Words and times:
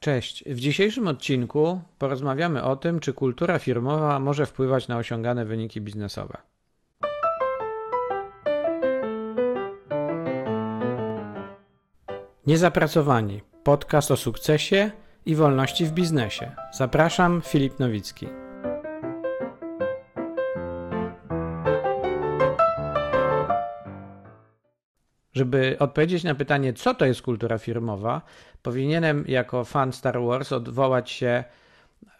Cześć. 0.00 0.44
W 0.46 0.60
dzisiejszym 0.60 1.08
odcinku 1.08 1.80
porozmawiamy 1.98 2.62
o 2.62 2.76
tym, 2.76 3.00
czy 3.00 3.12
kultura 3.12 3.58
firmowa 3.58 4.18
może 4.18 4.46
wpływać 4.46 4.88
na 4.88 4.96
osiągane 4.96 5.44
wyniki 5.44 5.80
biznesowe. 5.80 6.36
Niezapracowani. 12.46 13.40
Podcast 13.64 14.10
o 14.10 14.16
sukcesie 14.16 14.90
i 15.26 15.34
wolności 15.34 15.86
w 15.86 15.92
biznesie. 15.92 16.52
Zapraszam, 16.72 17.42
Filip 17.44 17.78
Nowicki. 17.78 18.26
Żeby 25.40 25.76
odpowiedzieć 25.78 26.24
na 26.24 26.34
pytanie, 26.34 26.72
co 26.72 26.94
to 26.94 27.06
jest 27.06 27.22
kultura 27.22 27.58
firmowa, 27.58 28.22
powinienem 28.62 29.24
jako 29.28 29.64
fan 29.64 29.92
Star 29.92 30.20
Wars 30.22 30.52
odwołać 30.52 31.10
się 31.10 31.44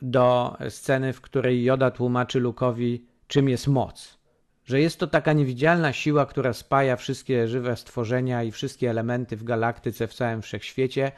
do 0.03 0.57
sceny, 0.69 1.13
w 1.13 1.21
której 1.21 1.65
Yoda 1.65 1.91
tłumaczy 1.91 2.41
Lukowi, 2.41 3.07
czym 3.27 3.49
jest 3.49 3.69
moc. 3.69 4.19
Że 4.65 4.81
jest 4.81 5.01
to 5.01 5.07
taka 5.07 5.33
niewidzialna 5.33 5.93
siła, 5.93 6.27
która 6.27 6.53
spaja 6.53 6.97
wszystkie 6.97 7.49
żywe 7.49 7.77
stworzenia 7.77 8.43
i 8.43 8.51
wszystkie 8.51 8.91
elementy 8.91 9.37
w 9.37 9.45
galaktyce, 9.45 10.07
w 10.07 10.15
całym 10.15 10.43
wszechświecie, 10.43 11.13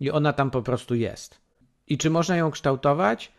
i 0.00 0.10
ona 0.10 0.32
tam 0.32 0.50
po 0.50 0.62
prostu 0.62 0.94
jest. 0.94 1.40
I 1.86 1.98
czy 1.98 2.10
można 2.10 2.36
ją 2.36 2.50
kształtować? 2.50 3.32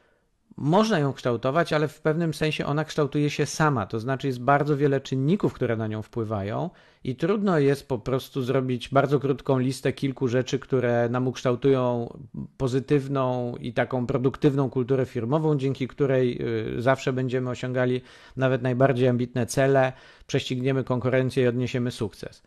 Można 0.57 0.99
ją 0.99 1.13
kształtować, 1.13 1.73
ale 1.73 1.87
w 1.87 2.01
pewnym 2.01 2.33
sensie 2.33 2.65
ona 2.65 2.85
kształtuje 2.85 3.29
się 3.29 3.45
sama, 3.45 3.85
to 3.85 3.99
znaczy 3.99 4.27
jest 4.27 4.41
bardzo 4.41 4.77
wiele 4.77 5.01
czynników, 5.01 5.53
które 5.53 5.75
na 5.75 5.87
nią 5.87 6.01
wpływają 6.01 6.69
i 7.03 7.15
trudno 7.15 7.59
jest 7.59 7.87
po 7.87 7.99
prostu 7.99 8.41
zrobić 8.41 8.89
bardzo 8.89 9.19
krótką 9.19 9.59
listę 9.59 9.93
kilku 9.93 10.27
rzeczy, 10.27 10.59
które 10.59 11.09
nam 11.09 11.27
ukształtują 11.27 12.09
pozytywną 12.57 13.55
i 13.59 13.73
taką 13.73 14.07
produktywną 14.07 14.69
kulturę 14.69 15.05
firmową, 15.05 15.57
dzięki 15.57 15.87
której 15.87 16.41
y, 16.77 16.81
zawsze 16.81 17.13
będziemy 17.13 17.49
osiągali 17.49 18.01
nawet 18.37 18.61
najbardziej 18.61 19.07
ambitne 19.07 19.45
cele, 19.45 19.93
prześcigniemy 20.27 20.83
konkurencję 20.83 21.43
i 21.43 21.47
odniesiemy 21.47 21.91
sukces. 21.91 22.43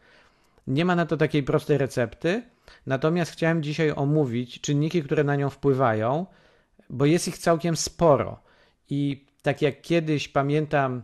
Nie 0.67 0.85
ma 0.85 0.97
na 0.97 1.07
to 1.07 1.17
takiej 1.17 1.43
prostej 1.43 1.79
recepty, 1.79 2.43
natomiast 2.87 3.33
chciałem 3.33 3.63
dzisiaj 3.63 3.93
omówić 3.97 4.61
czynniki, 4.61 5.03
które 5.03 5.25
na 5.25 5.37
nią 5.37 5.51
wpływają 5.51 6.27
bo 6.91 7.07
jest 7.07 7.29
ich 7.29 7.39
całkiem 7.39 7.77
sporo. 7.77 8.41
I 8.91 9.27
tak 9.43 9.63
jak 9.63 9.81
kiedyś 9.81 10.29
pamiętam, 10.29 11.03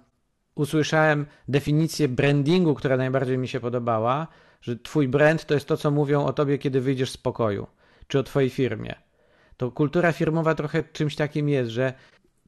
usłyszałem 0.55 1.27
definicję 1.49 2.09
brandingu, 2.09 2.75
która 2.75 2.97
najbardziej 2.97 3.39
mi 3.39 3.49
się 3.49 3.61
podobała, 3.61 4.27
że 4.61 4.77
twój 4.77 5.09
brand 5.09 5.45
to 5.45 5.55
jest 5.55 5.69
to, 5.69 5.77
co 5.77 5.91
mówią 5.91 6.25
o 6.25 6.33
tobie, 6.33 6.59
kiedy 6.59 6.81
wyjdziesz 6.81 7.11
z 7.11 7.17
pokoju, 7.17 7.67
czy 8.09 8.19
o 8.19 8.23
twojej 8.23 8.51
firmie. 8.51 8.95
To 9.57 9.71
kultura 9.71 10.13
firmowa 10.13 10.55
trochę 10.55 10.85
czymś 10.93 11.17
takim 11.17 11.49
jest, 11.49 11.71
że 11.71 11.93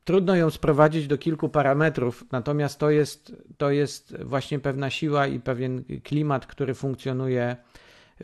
trudno 0.04 0.36
ją 0.36 0.50
sprowadzić 0.50 1.06
do 1.06 1.18
kilku 1.18 1.48
parametrów, 1.48 2.24
natomiast 2.32 2.78
to 2.78 2.90
jest, 2.90 3.36
to 3.56 3.70
jest 3.70 4.24
właśnie 4.24 4.58
pewna 4.58 4.90
siła 4.90 5.26
i 5.26 5.40
pewien 5.40 5.84
klimat, 6.04 6.46
który 6.46 6.74
funkcjonuje 6.74 7.56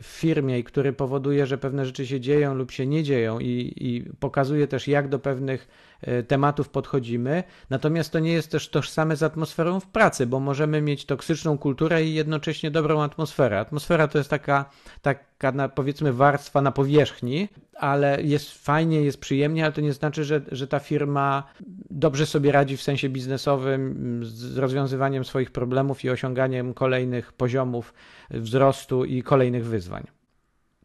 w 0.01 0.05
firmie 0.05 0.59
i 0.59 0.63
który 0.63 0.93
powoduje, 0.93 1.45
że 1.45 1.57
pewne 1.57 1.85
rzeczy 1.85 2.07
się 2.07 2.19
dzieją 2.19 2.53
lub 2.53 2.71
się 2.71 2.87
nie 2.87 3.03
dzieją 3.03 3.39
i, 3.39 3.73
i 3.75 4.03
pokazuje 4.19 4.67
też, 4.67 4.87
jak 4.87 5.09
do 5.09 5.19
pewnych 5.19 5.67
e, 6.01 6.23
tematów 6.23 6.69
podchodzimy. 6.69 7.43
Natomiast 7.69 8.11
to 8.11 8.19
nie 8.19 8.33
jest 8.33 8.51
też 8.51 8.69
tożsame 8.69 9.15
z 9.15 9.23
atmosferą 9.23 9.79
w 9.79 9.87
pracy, 9.87 10.25
bo 10.25 10.39
możemy 10.39 10.81
mieć 10.81 11.05
toksyczną 11.05 11.57
kulturę 11.57 12.03
i 12.03 12.13
jednocześnie 12.13 12.71
dobrą 12.71 13.01
atmosferę. 13.01 13.59
Atmosfera 13.59 14.07
to 14.07 14.17
jest 14.17 14.29
taka, 14.29 14.69
taka 15.01 15.69
powiedzmy 15.69 16.13
warstwa 16.13 16.61
na 16.61 16.71
powierzchni, 16.71 17.49
ale 17.75 18.21
jest 18.21 18.65
fajnie, 18.65 19.01
jest 19.01 19.19
przyjemnie, 19.19 19.63
ale 19.63 19.73
to 19.73 19.81
nie 19.81 19.93
znaczy, 19.93 20.23
że, 20.23 20.41
że 20.51 20.67
ta 20.67 20.79
firma 20.79 21.43
dobrze 21.89 22.25
sobie 22.25 22.51
radzi 22.51 22.77
w 22.77 22.81
sensie 22.81 23.09
biznesowym 23.09 24.21
z 24.25 24.57
rozwiązywaniem 24.57 25.25
swoich 25.25 25.51
problemów 25.51 26.03
i 26.03 26.09
osiąganiem 26.09 26.73
kolejnych 26.73 27.33
poziomów 27.33 27.93
wzrostu 28.29 29.05
i 29.05 29.23
kolejnych 29.23 29.65
wyzwań. 29.65 30.07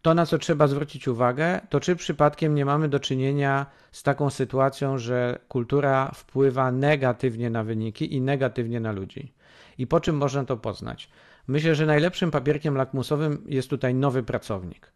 To, 0.03 0.15
na 0.15 0.27
co 0.27 0.39
trzeba 0.39 0.67
zwrócić 0.67 1.09
uwagę, 1.09 1.61
to 1.69 1.81
czy 1.81 1.97
przypadkiem 1.97 2.55
nie 2.55 2.65
mamy 2.65 2.89
do 2.89 3.01
czynienia 3.01 3.67
z 3.93 4.03
taką 4.03 4.31
sytuacją, 4.31 4.99
że 4.99 5.39
kultura 5.49 6.11
wpływa 6.15 6.73
negatywnie 6.73 7.51
na 7.51 7.65
wyniki 7.65 8.15
i 8.15 8.21
negatywnie 8.21 8.81
na 8.81 8.93
ludzi. 8.93 9.33
I 9.79 9.87
po 9.87 10.01
czym 10.01 10.17
można 10.17 10.45
to 10.45 10.57
poznać? 10.57 11.11
Myślę, 11.47 11.75
że 11.75 11.87
najlepszym 11.87 12.31
papierkiem 12.31 12.75
lakmusowym 12.75 13.45
jest 13.47 13.71
tutaj 13.71 13.95
nowy 13.95 14.23
pracownik. 14.23 14.93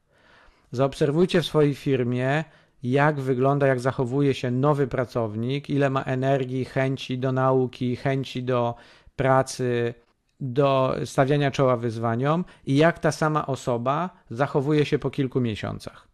Zaobserwujcie 0.73 1.43
w 1.43 1.47
swojej 1.47 1.75
firmie, 1.75 2.45
jak 2.83 3.21
wygląda, 3.21 3.67
jak 3.67 3.81
zachowuje 3.81 4.35
się 4.35 4.51
nowy 4.51 4.87
pracownik, 4.87 5.71
ile 5.71 5.91
ma 5.91 6.03
energii, 6.03 6.65
chęci 6.65 7.19
do 7.19 7.33
nauki, 7.33 7.97
chęci 7.97 8.43
do 8.43 8.75
pracy, 9.17 9.95
do 10.41 10.97
stawiania 11.05 11.51
czoła 11.51 11.77
wyzwaniom 11.77 12.45
i 12.67 12.77
jak 12.77 12.99
ta 12.99 13.13
sama 13.13 13.47
osoba 13.47 14.11
zachowuje 14.31 14.85
się 14.85 14.99
po 14.99 15.11
kilku 15.11 15.41
miesiącach. 15.41 16.09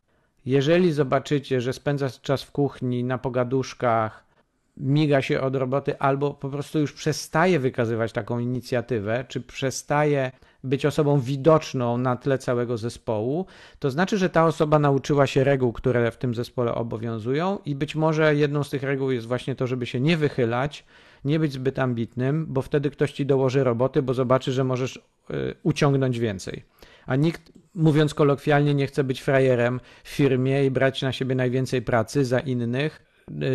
Jeżeli 0.47 0.93
zobaczycie, 0.93 1.61
że 1.61 1.73
spędza 1.73 2.11
czas 2.11 2.43
w 2.43 2.53
kuchni, 2.53 3.05
na 3.05 3.19
pogaduszkach, 3.19 4.25
miga 4.81 5.23
się 5.23 5.41
od 5.41 5.57
roboty, 5.57 5.99
albo 5.99 6.35
po 6.35 6.49
prostu 6.49 6.79
już 6.79 6.93
przestaje 6.93 7.59
wykazywać 7.59 8.13
taką 8.13 8.39
inicjatywę, 8.39 9.25
czy 9.29 9.41
przestaje 9.41 10.31
być 10.65 10.87
osobą 10.87 11.21
widoczną 11.21 11.99
na 11.99 12.17
tle 12.17 12.39
całego 12.39 12.77
zespołu, 12.77 13.47
to 13.79 13.91
znaczy, 13.91 14.19
że 14.19 14.31
ta 14.31 14.47
osoba 14.47 14.79
nauczyła 14.79 15.27
się 15.27 15.45
reguł, 15.45 15.73
które 15.73 16.11
w 16.11 16.17
tym 16.17 16.35
zespole 16.35 16.75
obowiązują, 16.75 17.59
i 17.65 17.75
być 17.75 17.95
może 17.95 18.35
jedną 18.35 18.65
z 18.65 18.71
tych 18.71 18.83
reguł 18.83 19.11
jest 19.11 19.27
właśnie 19.27 19.55
to, 19.55 19.67
żeby 19.67 19.87
się 19.87 20.01
nie 20.01 20.17
wychylać, 20.17 20.85
nie 21.25 21.39
być 21.39 21.53
zbyt 21.53 21.79
ambitnym, 21.79 22.47
bo 22.49 22.63
wtedy 22.63 22.91
ktoś 22.91 23.13
ci 23.13 23.27
dołoży 23.27 23.65
roboty, 23.65 24.03
bo 24.03 24.15
zobaczy, 24.15 24.53
że 24.53 24.65
możesz 24.65 24.97
y, 24.97 25.01
uciągnąć 25.63 26.19
więcej. 26.19 26.65
A 27.07 27.17
nikt, 27.17 27.53
mówiąc 27.75 28.15
kolokwialnie, 28.15 28.75
nie 28.75 28.87
chce 28.87 29.05
być 29.05 29.23
frajerem 29.23 29.81
w 30.05 30.09
firmie 30.09 30.67
i 30.67 30.71
brać 30.71 31.03
na 31.03 31.13
siebie 31.13 31.35
najwięcej 31.35 31.83
pracy 31.83 32.25
za 32.25 32.41
innych, 32.41 33.08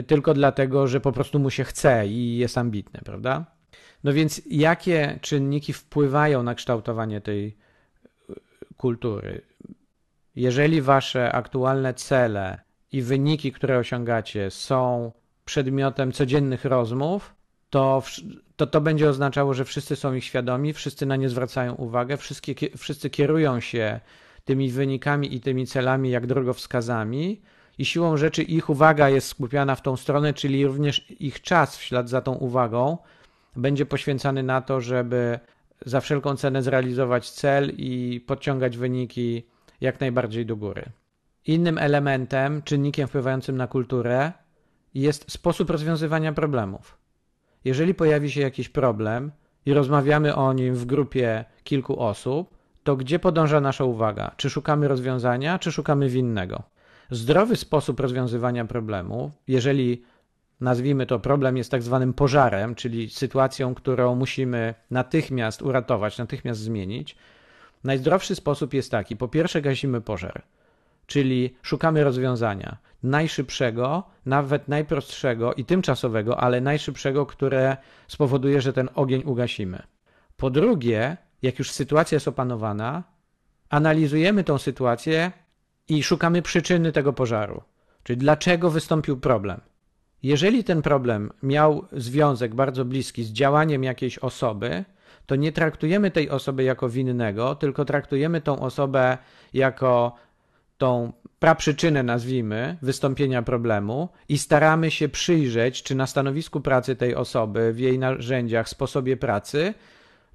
tylko 0.08 0.34
dlatego, 0.34 0.88
że 0.88 1.00
po 1.00 1.12
prostu 1.12 1.40
mu 1.40 1.50
się 1.50 1.64
chce 1.64 2.08
i 2.08 2.38
jest 2.38 2.58
ambitny, 2.58 3.00
prawda? 3.06 3.46
No 4.04 4.14
więc 4.14 4.42
jakie 4.46 5.20
czynniki 5.22 5.74
wpływają 5.74 6.44
na 6.44 6.56
kształtowanie 6.56 7.22
tej 7.22 7.48
y, 8.30 8.34
kultury? 8.78 9.42
Jeżeli 10.36 10.82
wasze 10.82 11.32
aktualne 11.32 11.94
cele 11.94 12.60
i 12.92 13.02
wyniki, 13.02 13.52
które 13.52 13.78
osiągacie, 13.78 14.52
są 14.52 15.12
przedmiotem 15.46 16.12
codziennych 16.12 16.66
rozmów, 16.66 17.36
to, 17.70 18.04
to 18.56 18.68
to 18.68 18.82
będzie 18.82 19.10
oznaczało, 19.10 19.54
że 19.54 19.66
wszyscy 19.66 19.96
są 19.96 20.14
ich 20.14 20.24
świadomi, 20.24 20.74
wszyscy 20.74 21.06
na 21.06 21.16
nie 21.16 21.30
zwracają 21.30 21.76
uwagę, 21.76 22.18
wszyscy 22.78 23.10
kierują 23.10 23.60
się 23.60 24.00
tymi 24.46 24.72
wynikami 24.72 25.36
i 25.36 25.42
tymi 25.42 25.68
celami 25.68 26.10
jak 26.10 26.28
drogowskazami 26.28 27.42
i 27.78 27.86
siłą 27.86 28.18
rzeczy 28.18 28.44
ich 28.44 28.70
uwaga 28.70 29.10
jest 29.10 29.28
skupiana 29.28 29.76
w 29.76 29.82
tą 29.82 29.98
stronę, 29.98 30.34
czyli 30.34 30.66
również 30.66 31.12
ich 31.22 31.42
czas 31.42 31.78
w 31.78 31.84
ślad 31.84 32.10
za 32.10 32.22
tą 32.22 32.34
uwagą 32.34 32.98
będzie 33.56 33.86
poświęcany 33.86 34.44
na 34.44 34.62
to, 34.62 34.82
żeby 34.82 35.40
za 35.86 36.02
wszelką 36.02 36.36
cenę 36.36 36.64
zrealizować 36.64 37.30
cel 37.32 37.72
i 37.78 38.22
podciągać 38.28 38.78
wyniki 38.78 39.44
jak 39.82 40.00
najbardziej 40.00 40.46
do 40.46 40.56
góry. 40.56 40.84
Innym 41.46 41.78
elementem, 41.78 42.62
czynnikiem 42.62 43.08
wpływającym 43.08 43.58
na 43.58 43.68
kulturę 43.68 44.32
jest 44.94 45.32
sposób 45.32 45.70
rozwiązywania 45.70 46.34
problemów. 46.34 46.98
Jeżeli 47.66 47.94
pojawi 47.94 48.32
się 48.32 48.42
jakiś 48.42 48.70
problem 48.70 49.32
i 49.66 49.74
rozmawiamy 49.74 50.36
o 50.36 50.54
nim 50.54 50.76
w 50.76 50.86
grupie 50.86 51.46
kilku 51.64 52.00
osób, 52.00 52.58
to 52.84 52.96
gdzie 52.96 53.20
podąża 53.20 53.62
nasza 53.62 53.84
uwaga? 53.84 54.32
Czy 54.38 54.50
szukamy 54.50 54.88
rozwiązania, 54.88 55.60
czy 55.60 55.72
szukamy 55.72 56.10
winnego? 56.10 56.64
Zdrowy 57.16 57.56
sposób 57.56 58.00
rozwiązywania 58.00 58.66
problemu, 58.66 59.32
jeżeli 59.48 60.04
nazwijmy 60.62 61.06
to 61.06 61.20
problem 61.20 61.58
jest 61.58 61.72
tak 61.72 61.84
zwanym 61.84 62.14
pożarem, 62.14 62.76
czyli 62.76 63.10
sytuacją, 63.10 63.76
którą 63.76 64.16
musimy 64.16 64.74
natychmiast 64.92 65.62
uratować, 65.62 66.18
natychmiast 66.18 66.60
zmienić, 66.60 67.16
najzdrowszy 67.84 68.36
sposób 68.36 68.74
jest 68.74 68.92
taki: 68.92 69.16
po 69.16 69.28
pierwsze, 69.28 69.62
gasimy 69.62 70.02
pożar, 70.02 70.44
czyli 71.08 71.56
szukamy 71.62 72.04
rozwiązania 72.04 72.78
najszybszego, 73.04 74.04
nawet 74.26 74.68
najprostszego 74.68 75.54
i 75.54 75.66
tymczasowego, 75.66 76.40
ale 76.40 76.62
najszybszego, 76.62 77.26
które 77.26 77.78
spowoduje, 78.08 78.62
że 78.62 78.74
ten 78.74 78.90
ogień 78.96 79.24
ugasimy. 79.26 79.84
Po 80.38 80.50
drugie, 80.50 81.18
jak 81.42 81.60
już 81.60 81.72
sytuacja 81.72 82.16
jest 82.16 82.28
opanowana, 82.28 83.04
analizujemy 83.70 84.44
tą 84.44 84.58
sytuację 84.58 85.32
i 85.90 86.04
szukamy 86.04 86.42
przyczyny 86.42 86.92
tego 86.92 87.14
pożaru, 87.14 87.62
czyli 88.04 88.18
dlaczego 88.18 88.70
wystąpił 88.70 89.20
problem. 89.20 89.62
Jeżeli 90.24 90.64
ten 90.64 90.82
problem 90.82 91.32
miał 91.44 91.86
związek 91.92 92.56
bardzo 92.56 92.86
bliski 92.86 93.24
z 93.24 93.32
działaniem 93.32 93.84
jakiejś 93.84 94.18
osoby, 94.18 94.86
to 95.26 95.36
nie 95.36 95.52
traktujemy 95.52 96.12
tej 96.12 96.30
osoby 96.30 96.64
jako 96.64 96.90
winnego, 96.90 97.56
tylko 97.56 97.86
traktujemy 97.86 98.42
tą 98.42 98.60
osobę 98.60 99.18
jako 99.54 100.16
tą 100.78 101.14
praprzyczynę, 101.40 102.04
nazwijmy, 102.04 102.78
wystąpienia 102.82 103.42
problemu 103.42 104.10
i 104.30 104.38
staramy 104.38 104.92
się 104.92 105.10
przyjrzeć, 105.10 105.84
czy 105.84 105.96
na 105.96 106.08
stanowisku 106.08 106.62
pracy 106.62 106.96
tej 106.96 107.16
osoby, 107.16 107.74
w 107.74 107.80
jej 107.80 108.00
narzędziach, 108.00 108.70
sposobie 108.70 109.18
pracy 109.18 109.74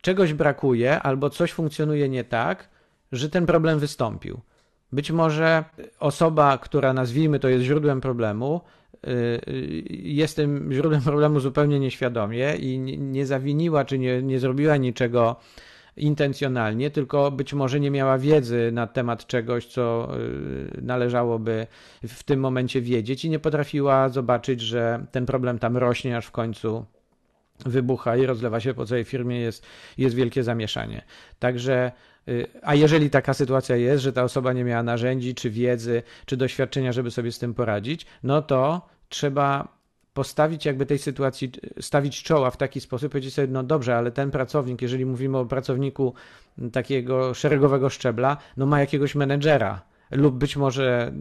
czegoś 0.00 0.32
brakuje 0.32 1.00
albo 1.00 1.30
coś 1.30 1.52
funkcjonuje 1.52 2.08
nie 2.08 2.24
tak, 2.24 2.68
że 3.12 3.30
ten 3.30 3.46
problem 3.46 3.78
wystąpił. 3.78 4.40
Być 4.92 5.10
może 5.10 5.64
osoba, 5.98 6.58
która 6.58 6.92
nazwijmy 6.92 7.38
to 7.38 7.48
jest 7.48 7.64
źródłem 7.64 8.00
problemu, 8.00 8.60
y, 9.06 9.10
y, 9.48 9.84
jest 9.90 10.36
tym 10.36 10.72
źródłem 10.72 11.02
problemu 11.02 11.40
zupełnie 11.40 11.80
nieświadomie 11.80 12.56
i 12.56 12.78
nie 12.98 13.26
zawiniła 13.26 13.84
czy 13.84 13.98
nie, 13.98 14.22
nie 14.22 14.38
zrobiła 14.38 14.76
niczego 14.76 15.36
intencjonalnie, 15.96 16.90
tylko 16.90 17.30
być 17.30 17.54
może 17.54 17.80
nie 17.80 17.90
miała 17.90 18.18
wiedzy 18.18 18.70
na 18.72 18.86
temat 18.86 19.26
czegoś, 19.26 19.66
co 19.66 20.08
y, 20.18 20.82
należałoby 20.82 21.66
w 22.02 22.22
tym 22.22 22.40
momencie 22.40 22.80
wiedzieć 22.80 23.24
i 23.24 23.30
nie 23.30 23.38
potrafiła 23.38 24.08
zobaczyć, 24.08 24.60
że 24.60 25.06
ten 25.12 25.26
problem 25.26 25.58
tam 25.58 25.76
rośnie, 25.76 26.16
aż 26.16 26.26
w 26.26 26.30
końcu 26.30 26.84
wybucha 27.66 28.16
i 28.16 28.26
rozlewa 28.26 28.60
się 28.60 28.74
po 28.74 28.86
całej 28.86 29.04
firmie, 29.04 29.40
jest, 29.40 29.66
jest 29.98 30.16
wielkie 30.16 30.42
zamieszanie. 30.42 31.02
Także, 31.38 31.92
a 32.62 32.74
jeżeli 32.74 33.10
taka 33.10 33.34
sytuacja 33.34 33.76
jest, 33.76 34.02
że 34.02 34.12
ta 34.12 34.22
osoba 34.22 34.52
nie 34.52 34.64
miała 34.64 34.82
narzędzi, 34.82 35.34
czy 35.34 35.50
wiedzy, 35.50 36.02
czy 36.26 36.36
doświadczenia, 36.36 36.92
żeby 36.92 37.10
sobie 37.10 37.32
z 37.32 37.38
tym 37.38 37.54
poradzić, 37.54 38.06
no 38.22 38.42
to 38.42 38.88
trzeba 39.08 39.78
postawić 40.14 40.64
jakby 40.64 40.86
tej 40.86 40.98
sytuacji, 40.98 41.52
stawić 41.80 42.22
czoła 42.22 42.50
w 42.50 42.56
taki 42.56 42.80
sposób, 42.80 43.12
powiedzieć 43.12 43.34
sobie, 43.34 43.48
no 43.48 43.62
dobrze, 43.62 43.96
ale 43.96 44.10
ten 44.10 44.30
pracownik, 44.30 44.82
jeżeli 44.82 45.06
mówimy 45.06 45.38
o 45.38 45.46
pracowniku 45.46 46.14
takiego 46.72 47.34
szeregowego 47.34 47.90
szczebla, 47.90 48.36
no 48.56 48.66
ma 48.66 48.80
jakiegoś 48.80 49.14
menedżera, 49.14 49.82
lub 50.10 50.38
być 50.38 50.56
może 50.56 51.12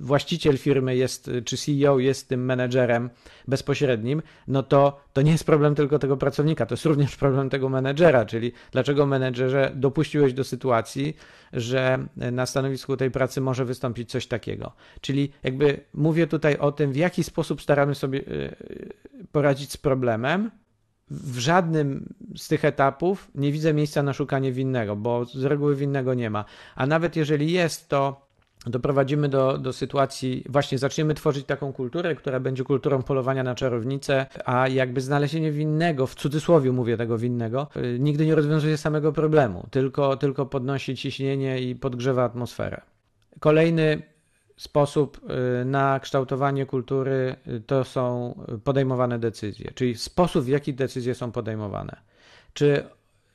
właściciel 0.00 0.58
firmy 0.58 0.96
jest, 0.96 1.30
czy 1.44 1.56
CEO 1.56 1.98
jest 1.98 2.28
tym 2.28 2.44
menedżerem 2.44 3.10
bezpośrednim, 3.48 4.22
no 4.48 4.62
to 4.62 5.00
to 5.12 5.22
nie 5.22 5.32
jest 5.32 5.44
problem 5.44 5.74
tylko 5.74 5.98
tego 5.98 6.16
pracownika, 6.16 6.66
to 6.66 6.72
jest 6.72 6.84
również 6.84 7.16
problem 7.16 7.50
tego 7.50 7.68
menedżera, 7.68 8.24
czyli 8.24 8.52
dlaczego 8.72 9.06
menedżerze 9.06 9.72
dopuściłeś 9.74 10.32
do 10.32 10.44
sytuacji, 10.44 11.16
że 11.52 12.06
na 12.16 12.46
stanowisku 12.46 12.96
tej 12.96 13.10
pracy 13.10 13.40
może 13.40 13.64
wystąpić 13.64 14.10
coś 14.10 14.26
takiego. 14.26 14.72
Czyli 15.00 15.32
jakby 15.42 15.80
mówię 15.94 16.26
tutaj 16.26 16.56
o 16.56 16.72
tym, 16.72 16.92
w 16.92 16.96
jaki 16.96 17.24
sposób 17.24 17.62
staramy 17.62 17.94
sobie 17.94 18.18
y, 18.20 18.56
poradzić 19.32 19.72
z 19.72 19.76
problemem, 19.76 20.50
w 21.10 21.38
żadnym 21.38 22.14
z 22.36 22.48
tych 22.48 22.64
etapów 22.64 23.30
nie 23.34 23.52
widzę 23.52 23.74
miejsca 23.74 24.02
na 24.02 24.12
szukanie 24.12 24.52
winnego, 24.52 24.96
bo 24.96 25.24
z 25.24 25.44
reguły 25.44 25.76
winnego 25.76 26.14
nie 26.14 26.30
ma. 26.30 26.44
A 26.76 26.86
nawet 26.86 27.16
jeżeli 27.16 27.52
jest, 27.52 27.88
to 27.88 28.31
doprowadzimy 28.66 29.28
do, 29.28 29.58
do 29.58 29.72
sytuacji, 29.72 30.44
właśnie 30.48 30.78
zaczniemy 30.78 31.14
tworzyć 31.14 31.46
taką 31.46 31.72
kulturę, 31.72 32.14
która 32.14 32.40
będzie 32.40 32.64
kulturą 32.64 33.02
polowania 33.02 33.42
na 33.42 33.54
czarownicę, 33.54 34.26
a 34.44 34.68
jakby 34.68 35.00
znalezienie 35.00 35.52
winnego, 35.52 36.06
w 36.06 36.14
cudzysłowie 36.14 36.72
mówię 36.72 36.96
tego 36.96 37.18
winnego, 37.18 37.68
y, 37.76 37.98
nigdy 38.00 38.26
nie 38.26 38.34
rozwiązuje 38.34 38.76
samego 38.76 39.12
problemu, 39.12 39.66
tylko, 39.70 40.16
tylko 40.16 40.46
podnosi 40.46 40.96
ciśnienie 40.96 41.60
i 41.60 41.76
podgrzewa 41.76 42.24
atmosferę. 42.24 42.80
Kolejny 43.40 44.02
sposób 44.56 45.20
y, 45.62 45.64
na 45.64 46.00
kształtowanie 46.00 46.66
kultury 46.66 47.36
y, 47.46 47.60
to 47.60 47.84
są 47.84 48.34
podejmowane 48.64 49.18
decyzje, 49.18 49.70
czyli 49.74 49.94
sposób, 49.94 50.44
w 50.44 50.48
jaki 50.48 50.74
decyzje 50.74 51.14
są 51.14 51.32
podejmowane. 51.32 51.96
Czy 52.52 52.84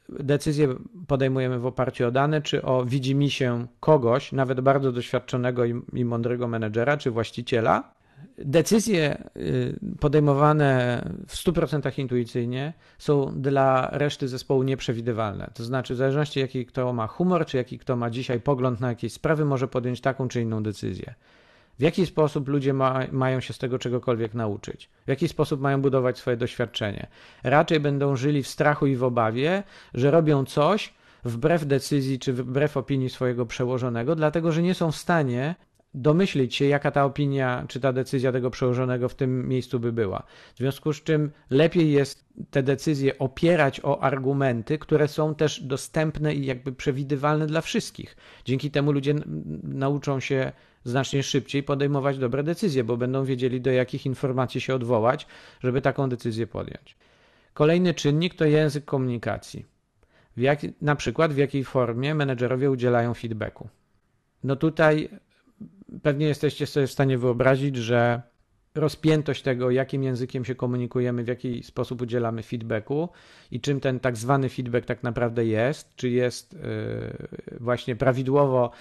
decyzję 0.09 0.75
podejmujemy 1.07 1.59
w 1.59 1.65
oparciu 1.65 2.07
o 2.07 2.11
dane, 2.11 2.41
czy 2.41 2.61
o 2.61 2.85
widzimisię 2.85 3.67
kogoś, 3.79 4.31
nawet 4.31 4.61
bardzo 4.61 4.91
doświadczonego 4.91 5.65
i, 5.65 5.81
i 5.93 6.05
mądrego 6.05 6.47
menedżera, 6.47 6.97
czy 6.97 7.11
właściciela. 7.11 7.97
Decyzje 8.37 9.23
y, 9.37 9.79
podejmowane 9.99 11.01
w 11.27 11.35
100% 11.35 11.99
intuicyjnie 11.99 12.73
są 12.97 13.41
dla 13.41 13.89
reszty 13.91 14.27
zespołu 14.27 14.63
nieprzewidywalne. 14.63 15.51
To 15.53 15.63
znaczy, 15.63 15.93
w 15.93 15.97
zależności 15.97 16.39
jaki 16.39 16.65
kto 16.65 16.93
ma 16.93 17.07
humor, 17.07 17.45
czy 17.45 17.57
jaki 17.57 17.79
kto 17.79 17.95
ma 17.95 18.09
dzisiaj 18.09 18.39
pogląd 18.39 18.79
na 18.79 18.89
jakieś 18.89 19.13
sprawy, 19.13 19.45
może 19.45 19.67
podjąć 19.67 20.01
taką 20.01 20.27
czy 20.27 20.41
inną 20.41 20.63
decyzję. 20.63 21.13
W 21.79 21.81
jaki 21.81 22.05
sposób 22.05 22.47
ludzie 22.47 22.73
ma, 22.73 22.99
mają 23.11 23.39
się 23.39 23.53
z 23.53 23.57
tego 23.57 23.79
czegokolwiek 23.79 24.33
nauczyć? 24.33 24.89
W 25.05 25.09
jaki 25.09 25.27
sposób 25.27 25.61
mają 25.61 25.81
budować 25.81 26.17
swoje 26.17 26.37
doświadczenie? 26.37 27.07
Raczej 27.43 27.79
będą 27.79 28.15
żyli 28.15 28.43
w 28.43 28.47
strachu 28.47 28.87
i 28.87 28.95
w 28.95 29.03
obawie, 29.03 29.63
że 29.93 30.11
robią 30.11 30.45
coś 30.45 30.93
wbrew 31.25 31.65
decyzji 31.65 32.19
czy 32.19 32.33
wbrew 32.33 32.77
opinii 32.77 33.09
swojego 33.09 33.45
przełożonego, 33.45 34.15
dlatego 34.15 34.51
że 34.51 34.61
nie 34.61 34.73
są 34.73 34.91
w 34.91 34.95
stanie 34.95 35.55
domyślić 36.01 36.55
się, 36.55 36.65
jaka 36.65 36.91
ta 36.91 37.05
opinia 37.05 37.65
czy 37.67 37.79
ta 37.79 37.93
decyzja 37.93 38.31
tego 38.31 38.49
przełożonego 38.49 39.09
w 39.09 39.15
tym 39.15 39.49
miejscu 39.49 39.79
by 39.79 39.91
była. 39.93 40.23
W 40.55 40.57
związku 40.57 40.93
z 40.93 41.03
czym 41.03 41.31
lepiej 41.49 41.91
jest 41.91 42.25
te 42.49 42.63
decyzje 42.63 43.17
opierać 43.17 43.81
o 43.83 44.03
argumenty, 44.03 44.77
które 44.77 45.07
są 45.07 45.35
też 45.35 45.61
dostępne 45.61 46.35
i 46.35 46.45
jakby 46.45 46.71
przewidywalne 46.71 47.47
dla 47.47 47.61
wszystkich. 47.61 48.17
Dzięki 48.45 48.71
temu 48.71 48.91
ludzie 48.91 49.15
nauczą 49.63 50.19
się 50.19 50.51
znacznie 50.83 51.23
szybciej 51.23 51.63
podejmować 51.63 52.17
dobre 52.17 52.43
decyzje, 52.43 52.83
bo 52.83 52.97
będą 52.97 53.25
wiedzieli, 53.25 53.61
do 53.61 53.71
jakich 53.71 54.05
informacji 54.05 54.61
się 54.61 54.75
odwołać, 54.75 55.27
żeby 55.59 55.81
taką 55.81 56.09
decyzję 56.09 56.47
podjąć. 56.47 56.97
Kolejny 57.53 57.93
czynnik 57.93 58.35
to 58.35 58.45
język 58.45 58.85
komunikacji. 58.85 59.65
Jak, 60.37 60.59
na 60.81 60.95
przykład 60.95 61.33
w 61.33 61.37
jakiej 61.37 61.63
formie 61.63 62.15
menedżerowie 62.15 62.71
udzielają 62.71 63.13
feedbacku. 63.13 63.69
No 64.43 64.55
tutaj 64.55 65.09
pewnie 66.01 66.27
jesteście 66.27 66.67
sobie 66.67 66.87
w 66.87 66.91
stanie 66.91 67.17
wyobrazić, 67.17 67.75
że 67.75 68.21
rozpiętość 68.77 69.41
tego, 69.41 69.71
jakim 69.71 70.03
językiem 70.03 70.45
się 70.45 70.55
komunikujemy, 70.55 71.23
w 71.23 71.27
jaki 71.27 71.63
sposób 71.63 72.01
udzielamy 72.01 72.43
feedbacku 72.43 73.09
i 73.51 73.61
czym 73.61 73.79
ten 73.79 73.99
tak 73.99 74.17
zwany 74.17 74.49
feedback 74.49 74.85
tak 74.85 75.03
naprawdę 75.03 75.45
jest, 75.45 75.95
czy 75.95 76.09
jest 76.09 76.53
y, 76.53 76.57
właśnie 77.59 77.95
prawidłowo 77.95 78.71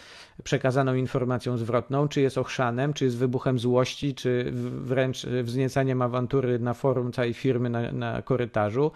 przekazaną 0.44 0.94
informacją 0.94 1.56
zwrotną, 1.56 2.08
czy 2.08 2.20
jest 2.20 2.38
ochrzanem, 2.38 2.92
czy 2.92 3.04
jest 3.04 3.16
wybuchem 3.16 3.58
złości, 3.58 4.14
czy 4.14 4.50
wręcz 4.80 5.26
wzniecaniem 5.26 6.02
awantury 6.02 6.58
na 6.58 6.74
forum 6.74 7.12
całej 7.12 7.34
firmy 7.34 7.70
na, 7.70 7.92
na 7.92 8.22
korytarzu. 8.22 8.92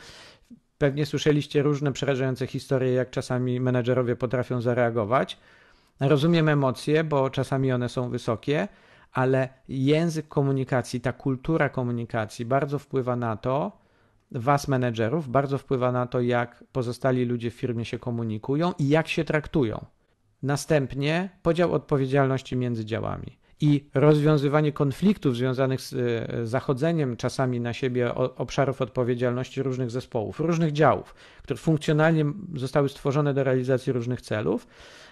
Pewnie 0.79 1.07
słyszeliście 1.07 1.63
różne 1.63 1.93
przerażające 1.93 2.47
historie, 2.47 2.93
jak 2.93 3.11
czasami 3.11 3.61
menedżerowie 3.61 4.17
potrafią 4.17 4.61
zareagować. 4.61 5.39
Rozumiem 6.01 6.49
emocje, 6.49 7.05
bo 7.05 7.31
czasami 7.31 7.73
one 7.73 7.89
są 7.89 8.11
wysokie, 8.11 8.69
ale 9.13 9.49
język 9.69 10.29
komunikacji, 10.29 11.01
ta 11.01 11.13
kultura 11.13 11.69
komunikacji 11.69 12.45
bardzo 12.45 12.79
wpływa 12.79 13.17
na 13.17 13.37
to, 13.37 13.81
was 14.31 14.69
menedżerów, 14.69 15.29
bardzo 15.29 15.59
wpływa 15.59 15.93
na 15.93 16.07
to, 16.07 16.21
jak 16.21 16.65
pozostali 16.73 17.25
ludzie 17.25 17.51
w 17.51 17.55
firmie 17.55 17.85
się 17.85 17.99
komunikują 17.99 18.73
i 18.79 18.89
jak 18.89 19.09
się 19.09 19.25
traktują. 19.25 19.85
Następnie 20.43 21.31
podział 21.43 21.73
odpowiedzialności 21.73 22.57
między 22.57 22.85
działami 22.85 23.41
i 23.61 23.89
rozwiązywanie 23.95 24.73
konfliktów 24.73 25.37
związanych 25.37 25.81
z 25.81 25.93
e, 25.93 26.47
zachodzeniem 26.47 27.17
czasami 27.17 27.61
na 27.61 27.73
siebie 27.73 28.15
obszarów 28.15 28.83
odpowiedzialności 28.83 29.63
różnych 29.63 29.91
zespołów, 29.91 30.41
różnych 30.41 30.73
działów, 30.73 31.15
które 31.43 31.57
funkcjonalnie 31.57 32.25
zostały 32.55 32.89
stworzone 32.89 33.35
do 33.35 33.45
realizacji 33.45 33.93
różnych 33.93 34.21
celów, 34.21 34.67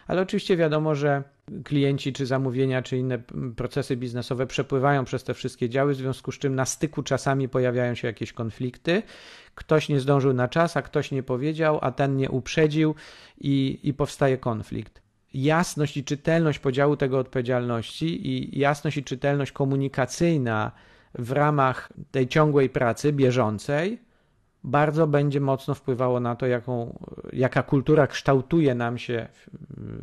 ale 0.09 0.23
oczywiście 0.23 0.57
wiadomo, 0.57 0.95
że 0.95 1.23
klienci 1.65 2.13
czy 2.13 2.27
zamówienia, 2.27 2.83
czy 2.83 2.97
inne 2.97 3.19
procesy 3.57 3.97
biznesowe 3.97 4.47
przepływają 4.47 5.05
przez 5.05 5.25
te 5.25 5.35
wszystkie 5.35 5.69
działy, 5.69 5.95
w 5.95 5.97
związku 5.97 6.33
z 6.33 6.39
czym 6.39 6.55
na 6.55 6.65
styku 6.65 7.03
czasami 7.03 7.49
pojawiają 7.49 7.95
się 7.95 8.09
jakieś 8.09 8.33
konflikty. 8.33 9.03
Ktoś 9.55 9.89
nie 9.89 10.01
zdążył 10.01 10.33
na 10.33 10.49
czas, 10.49 10.77
a 10.77 10.83
ktoś 10.83 11.11
nie 11.11 11.23
powiedział, 11.23 11.79
a 11.83 11.93
ten 11.93 12.17
nie 12.17 12.31
uprzedził 12.31 12.95
i, 13.41 13.81
i 13.83 13.95
powstaje 13.95 14.39
konflikt. 14.39 15.03
Jasność 15.35 15.97
i 15.97 16.05
czytelność 16.05 16.59
podziału 16.59 16.97
tego 16.97 17.19
odpowiedzialności 17.19 18.29
i 18.29 18.59
jasność 18.59 18.97
i 18.97 19.05
czytelność 19.05 19.53
komunikacyjna 19.53 20.73
w 21.15 21.33
ramach 21.33 21.93
tej 22.11 22.29
ciągłej 22.29 22.69
pracy 22.69 23.13
bieżącej 23.13 24.09
bardzo 24.65 25.07
będzie 25.07 25.41
mocno 25.41 25.75
wpływało 25.75 26.21
na 26.21 26.37
to, 26.37 26.47
jaką, 26.47 26.99
jaka 27.33 27.63
kultura 27.63 28.07
kształtuje 28.07 28.75
nam 28.75 28.99
się 28.99 29.29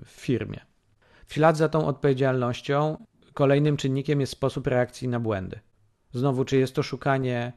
w, 0.05 0.09
firmie. 0.09 0.59
W 1.25 1.33
ślad 1.33 1.57
za 1.57 1.69
tą 1.69 1.87
odpowiedzialnością 1.87 3.05
kolejnym 3.33 3.77
czynnikiem 3.77 4.21
jest 4.21 4.31
sposób 4.31 4.67
reakcji 4.67 5.07
na 5.07 5.19
błędy. 5.19 5.59
Znowu, 6.13 6.45
czy 6.45 6.57
jest 6.57 6.75
to 6.75 6.83
szukanie, 6.83 7.53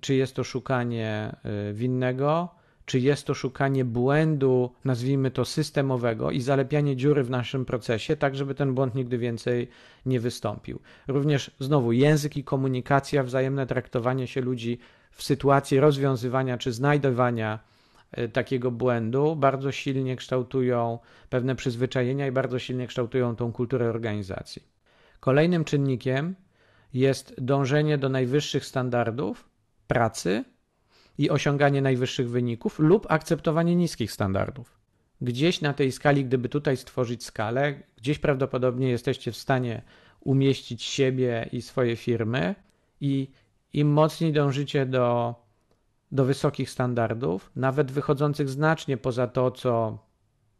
czy 0.00 0.14
jest 0.14 0.36
to 0.36 0.44
szukanie 0.44 1.36
y, 1.70 1.72
winnego, 1.72 2.48
czy 2.86 3.00
jest 3.00 3.26
to 3.26 3.34
szukanie 3.34 3.84
błędu, 3.84 4.72
nazwijmy 4.84 5.30
to 5.30 5.44
systemowego 5.44 6.30
i 6.30 6.40
zalepianie 6.40 6.96
dziury 6.96 7.24
w 7.24 7.30
naszym 7.30 7.64
procesie, 7.64 8.16
tak 8.16 8.36
żeby 8.36 8.54
ten 8.54 8.74
błąd 8.74 8.94
nigdy 8.94 9.18
więcej 9.18 9.68
nie 10.06 10.20
wystąpił. 10.20 10.80
Również 11.08 11.50
znowu 11.60 11.92
język 11.92 12.36
i 12.36 12.44
komunikacja, 12.44 13.22
wzajemne 13.22 13.66
traktowanie 13.66 14.26
się 14.26 14.40
ludzi 14.40 14.78
w 15.10 15.22
sytuacji 15.22 15.80
rozwiązywania 15.80 16.58
czy 16.58 16.72
znajdowania 16.72 17.58
takiego 18.32 18.70
błędu 18.70 19.36
bardzo 19.36 19.72
silnie 19.72 20.16
kształtują 20.16 20.98
pewne 21.30 21.56
przyzwyczajenia 21.56 22.26
i 22.26 22.32
bardzo 22.32 22.58
silnie 22.58 22.86
kształtują 22.86 23.36
tą 23.36 23.52
kulturę 23.52 23.88
organizacji. 23.88 24.62
Kolejnym 25.20 25.64
czynnikiem 25.64 26.34
jest 26.94 27.34
dążenie 27.38 27.98
do 27.98 28.08
najwyższych 28.08 28.64
standardów 28.64 29.48
pracy 29.86 30.44
i 31.18 31.30
osiąganie 31.30 31.82
najwyższych 31.82 32.30
wyników 32.30 32.78
lub 32.78 33.06
akceptowanie 33.08 33.76
niskich 33.76 34.12
standardów. 34.12 34.78
Gdzieś 35.20 35.60
na 35.60 35.72
tej 35.72 35.92
skali, 35.92 36.24
gdyby 36.24 36.48
tutaj 36.48 36.76
stworzyć 36.76 37.24
skalę, 37.24 37.82
gdzieś 37.96 38.18
prawdopodobnie 38.18 38.88
jesteście 38.88 39.32
w 39.32 39.36
stanie 39.36 39.82
umieścić 40.20 40.82
siebie 40.82 41.48
i 41.52 41.62
swoje 41.62 41.96
firmy, 41.96 42.54
i 43.00 43.30
im 43.72 43.88
mocniej 43.88 44.32
dążycie 44.32 44.86
do, 44.86 45.34
do 46.12 46.24
wysokich 46.24 46.70
standardów, 46.70 47.50
nawet 47.56 47.92
wychodzących 47.92 48.48
znacznie 48.48 48.96
poza 48.96 49.26
to, 49.26 49.50
co 49.50 49.98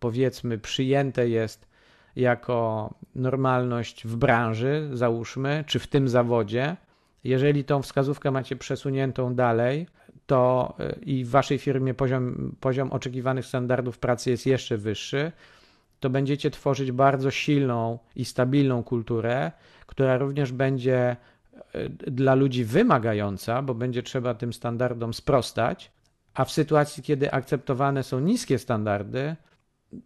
powiedzmy 0.01 0.59
przyjęte 0.59 1.29
jest 1.29 1.69
jako 2.17 2.95
normalność 3.15 4.07
w 4.07 4.17
branży, 4.17 4.89
załóżmy, 4.93 5.65
czy 5.67 5.79
w 5.79 5.87
tym 5.87 6.09
zawodzie, 6.09 6.77
jeżeli 7.25 7.65
tą 7.65 7.83
wskazówkę 7.83 8.31
macie 8.31 8.57
przesuniętą 8.57 9.35
dalej, 9.35 9.87
to 10.27 10.75
y, 10.81 11.01
i 11.01 11.25
w 11.25 11.31
waszej 11.31 11.59
firmie 11.59 11.95
poziom, 11.95 12.57
poziom 12.61 12.93
oczekiwanych 12.93 13.47
standardów 13.47 13.99
pracy 13.99 14.31
jest 14.31 14.47
jeszcze 14.47 14.77
wyższy, 14.77 15.33
to 16.01 16.11
będziecie 16.11 16.51
tworzyć 16.51 16.93
bardzo 16.93 17.31
silną 17.31 17.99
i 18.17 18.25
stabilną 18.25 18.83
kulturę, 18.83 19.53
która 19.87 20.19
również 20.19 20.53
będzie 20.53 21.17
dla 22.07 22.35
ludzi 22.35 22.65
wymagająca, 22.65 23.63
bo 23.63 23.75
będzie 23.75 24.03
trzeba 24.03 24.35
tym 24.35 24.53
standardom 24.53 25.15
sprostać, 25.15 25.93
a 26.35 26.45
w 26.45 26.53
sytuacji, 26.53 27.03
kiedy 27.03 27.33
akceptowane 27.33 28.03
są 28.03 28.21
niskie 28.21 28.59
standardy, 28.59 29.37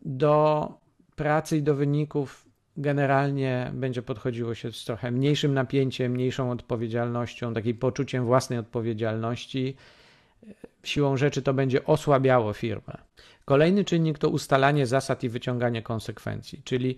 do 0.04 0.68
pracy 1.16 1.56
i 1.56 1.62
do 1.62 1.74
wyników 1.74 2.50
generalnie 2.76 3.70
będzie 3.74 4.02
podchodziło 4.02 4.54
się 4.54 4.72
z 4.72 4.84
trochę 4.84 5.10
mniejszym 5.10 5.54
napięciem, 5.54 6.12
mniejszą 6.12 6.50
odpowiedzialnością, 6.50 7.54
takim 7.54 7.76
poczuciem 7.76 8.24
własnej 8.24 8.58
odpowiedzialności. 8.58 9.76
Siłą 10.84 11.16
rzeczy 11.16 11.42
to 11.42 11.54
będzie 11.54 11.84
osłabiało 11.84 12.52
firmę. 12.52 12.94
Kolejny 13.44 13.84
czynnik 13.84 14.18
to 14.18 14.28
ustalanie 14.28 14.86
zasad 14.86 15.24
i 15.24 15.28
wyciąganie 15.28 15.82
konsekwencji, 15.82 16.62
czyli 16.64 16.96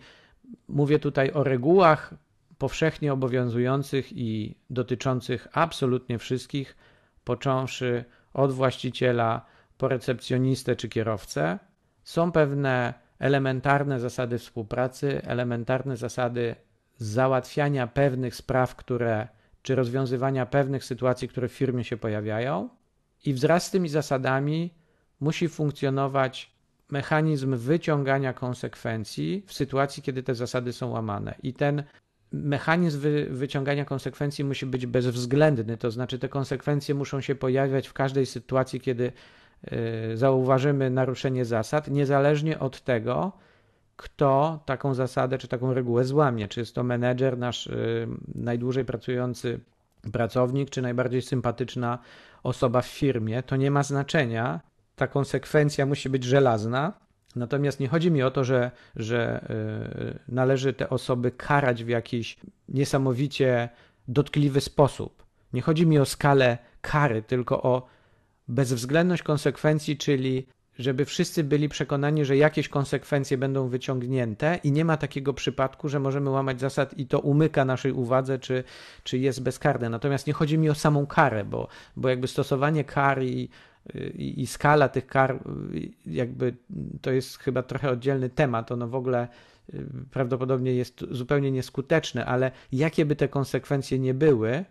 mówię 0.69 0.99
tutaj 0.99 1.33
o 1.33 1.45
regułach 1.45 2.15
powszechnie 2.63 3.13
obowiązujących 3.13 4.13
i 4.13 4.55
dotyczących 4.71 5.49
absolutnie 5.53 6.19
wszystkich, 6.19 6.77
począwszy 7.25 8.05
od 8.35 8.53
właściciela 8.53 9.47
po 9.79 9.89
recepcjonistę 9.89 10.77
czy 10.77 10.89
kierowcę. 10.89 11.59
Są 12.05 12.33
pewne 12.33 12.95
elementarne 13.19 14.01
zasady 14.01 14.39
współpracy, 14.39 15.23
elementarne 15.25 15.97
zasady 15.97 16.57
załatwiania 16.97 17.87
pewnych 17.87 18.35
spraw, 18.35 18.77
które, 18.77 19.29
czy 19.63 19.75
rozwiązywania 19.75 20.47
pewnych 20.47 20.85
sytuacji, 20.85 21.29
które 21.29 21.49
w 21.49 21.53
firmie 21.53 21.85
się 21.85 21.97
pojawiają. 21.97 22.69
I 23.25 23.35
wraz 23.35 23.67
z 23.67 23.71
tymi 23.71 23.89
zasadami 23.89 24.75
musi 25.21 25.49
funkcjonować 25.49 26.53
mechanizm 26.91 27.57
wyciągania 27.57 28.33
konsekwencji 28.33 29.45
w 29.47 29.53
sytuacji, 29.53 30.03
kiedy 30.03 30.23
te 30.23 30.35
zasady 30.35 30.73
są 30.73 30.91
łamane. 30.91 31.35
I 31.43 31.55
ten 31.55 31.85
mechanizm 32.33 33.01
wy, 33.01 33.27
wyciągania 33.31 33.85
konsekwencji 33.85 34.45
musi 34.45 34.67
być 34.67 34.87
bezwzględny, 34.87 35.77
to 35.77 35.91
znaczy 35.91 36.19
te 36.19 36.29
konsekwencje 36.29 36.95
muszą 36.95 37.21
się 37.21 37.35
pojawiać 37.35 37.89
w 37.89 37.93
każdej 37.93 38.27
sytuacji, 38.27 38.81
kiedy 38.81 39.13
Y, 39.73 40.17
zauważymy 40.17 40.91
naruszenie 40.91 41.45
zasad, 41.45 41.89
niezależnie 41.89 42.59
od 42.59 42.81
tego, 42.81 43.33
kto 43.97 44.63
taką 44.67 44.95
zasadę 44.95 45.39
czy 45.39 45.49
taką 45.49 45.75
regułę 45.75 46.05
złamie. 46.05 46.49
Czy 46.49 46.61
jest 46.61 46.75
to 46.75 46.83
menedżer, 46.83 47.39
nasz 47.39 47.67
y, 47.67 48.09
najdłużej 48.35 48.85
pracujący 48.85 49.61
pracownik, 50.13 50.71
czy 50.71 50.83
najbardziej 50.83 51.23
sympatyczna 51.23 51.99
osoba 52.43 52.83
w 52.83 52.87
firmie. 52.87 53.43
To 53.43 53.57
nie 53.57 53.71
ma 53.71 53.83
znaczenia. 53.83 54.61
Ta 54.97 55.07
konsekwencja 55.07 55.87
musi 55.87 56.11
być 56.11 56.25
żelazna. 56.25 56.93
Natomiast 57.37 57.81
nie 57.81 57.89
chodzi 57.89 58.11
mi 58.11 58.23
o 58.23 58.31
to, 58.31 58.45
że, 58.45 58.71
że 58.97 59.47
y, 60.29 60.33
należy 60.33 60.73
te 60.73 60.91
osoby 60.91 61.31
karać 61.31 61.85
w 61.85 61.89
jakiś 61.89 62.37
niesamowicie 62.69 63.69
dotkliwy 64.09 64.61
sposób. 64.61 65.23
Nie 65.53 65.63
chodzi 65.63 65.87
mi 65.87 65.99
o 65.99 66.05
skalę 66.05 66.59
kary, 66.81 67.23
tylko 67.23 67.63
o 67.63 67.87
bezwzględność 68.49 69.23
konsekwencji, 69.23 69.97
czyli 69.97 70.47
żeby 70.79 71.05
wszyscy 71.05 71.45
byli 71.45 71.69
przekonani, 71.69 72.25
że 72.25 72.37
jakieś 72.37 72.69
konsekwencje 72.69 73.39
będą 73.39 73.69
wyciągnięte 73.69 74.59
i 74.65 74.73
nie 74.73 74.85
ma 74.85 74.97
takiego 74.97 75.35
przypadku, 75.35 75.89
że 75.89 76.01
możemy 76.01 76.31
łamać 76.31 76.61
zasad 76.61 76.99
i 76.99 77.07
to 77.07 77.21
umyka 77.21 77.65
naszej 77.65 77.93
uwadze, 77.93 78.39
czy, 78.39 78.65
czy 79.03 79.19
jest 79.19 79.43
bezkarne. 79.43 79.89
Natomiast 79.89 80.27
nie 80.27 80.33
chodzi 80.33 80.59
mi 80.59 80.71
o 80.71 80.75
samą 80.75 81.07
karę, 81.07 81.45
bo, 81.45 81.69
bo 81.97 82.09
jakby 82.09 82.29
stosowanie 82.29 82.85
kar 82.85 83.23
i, 84.15 84.43
i 84.43 84.47
skala 84.47 84.89
tych 84.89 85.07
kar, 85.07 85.39
jakby 86.07 86.57
to 87.01 87.11
jest 87.11 87.39
chyba 87.39 87.63
trochę 87.63 87.91
oddzielny 87.91 88.31
temat. 88.31 88.73
Ono 88.73 88.89
w 88.89 88.95
ogóle 88.95 89.29
y, 89.75 89.87
prawdopodobnie 90.11 90.75
jest 90.75 91.05
zupełnie 91.11 91.51
nieskuteczne, 91.51 92.27
ale 92.27 92.51
jakie 92.73 93.05
by 93.05 93.17
te 93.17 93.29
konsekwencje 93.29 93.99
nie 93.99 94.15
były, 94.15 94.65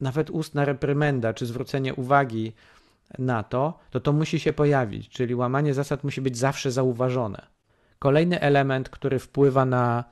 nawet 0.00 0.30
ustna 0.30 0.64
reprymenda 0.64 1.34
czy 1.34 1.46
zwrócenie 1.46 1.94
uwagi, 1.94 2.52
na 3.18 3.42
to, 3.42 3.78
to 3.90 4.00
to 4.00 4.12
musi 4.12 4.40
się 4.40 4.52
pojawić, 4.52 5.08
czyli 5.08 5.34
łamanie 5.34 5.74
zasad 5.74 6.04
musi 6.04 6.20
być 6.20 6.38
zawsze 6.38 6.70
zauważone. 6.70 7.46
Kolejny 7.98 8.40
element, 8.40 8.88
który 8.88 9.18
wpływa 9.18 9.64
na 9.64 10.04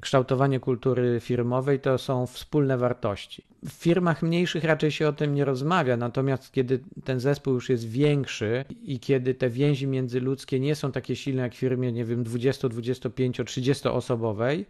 kształtowanie 0.00 0.60
kultury 0.60 1.20
firmowej, 1.20 1.80
to 1.80 1.98
są 1.98 2.26
wspólne 2.26 2.78
wartości. 2.78 3.44
W 3.64 3.72
firmach 3.72 4.22
mniejszych 4.22 4.64
raczej 4.64 4.90
się 4.90 5.08
o 5.08 5.12
tym 5.12 5.34
nie 5.34 5.44
rozmawia, 5.44 5.96
natomiast 5.96 6.52
kiedy 6.52 6.80
ten 7.04 7.20
zespół 7.20 7.54
już 7.54 7.68
jest 7.68 7.88
większy 7.88 8.64
i 8.82 9.00
kiedy 9.00 9.34
te 9.34 9.50
więzi 9.50 9.86
międzyludzkie 9.86 10.60
nie 10.60 10.74
są 10.74 10.92
takie 10.92 11.16
silne 11.16 11.42
jak 11.42 11.52
w 11.52 11.56
firmie, 11.56 11.92
nie 11.92 12.04
wiem, 12.04 12.24
20, 12.24 12.68
25, 12.68 13.40
30 13.46 13.88
osobowej, 13.88 14.66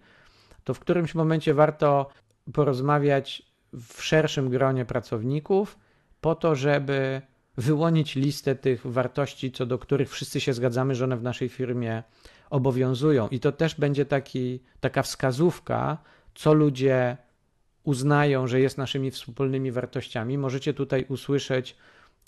to 0.64 0.74
w 0.74 0.80
którymś 0.80 1.14
momencie 1.14 1.54
warto 1.54 2.10
porozmawiać 2.52 3.42
w 3.72 4.02
szerszym 4.02 4.50
gronie 4.50 4.84
pracowników 4.84 5.78
po 6.20 6.34
to, 6.34 6.54
żeby 6.54 7.22
wyłonić 7.56 8.14
listę 8.14 8.54
tych 8.54 8.86
wartości, 8.86 9.52
co 9.52 9.66
do 9.66 9.78
których 9.78 10.10
wszyscy 10.10 10.40
się 10.40 10.52
zgadzamy, 10.52 10.94
że 10.94 11.04
one 11.04 11.16
w 11.16 11.22
naszej 11.22 11.48
firmie 11.48 12.02
obowiązują. 12.50 13.28
I 13.28 13.40
to 13.40 13.52
też 13.52 13.75
będzie 13.75 14.04
taki, 14.04 14.61
taka 14.80 15.02
wskazówka, 15.02 15.99
co 16.35 16.54
ludzie 16.54 17.16
uznają, 17.85 18.47
że 18.47 18.61
jest 18.61 18.78
naszymi 18.78 19.11
wspólnymi 19.11 19.73
wartościami. 19.73 20.38
Możecie 20.38 20.75
tutaj 20.75 21.04
usłyszeć 21.09 21.76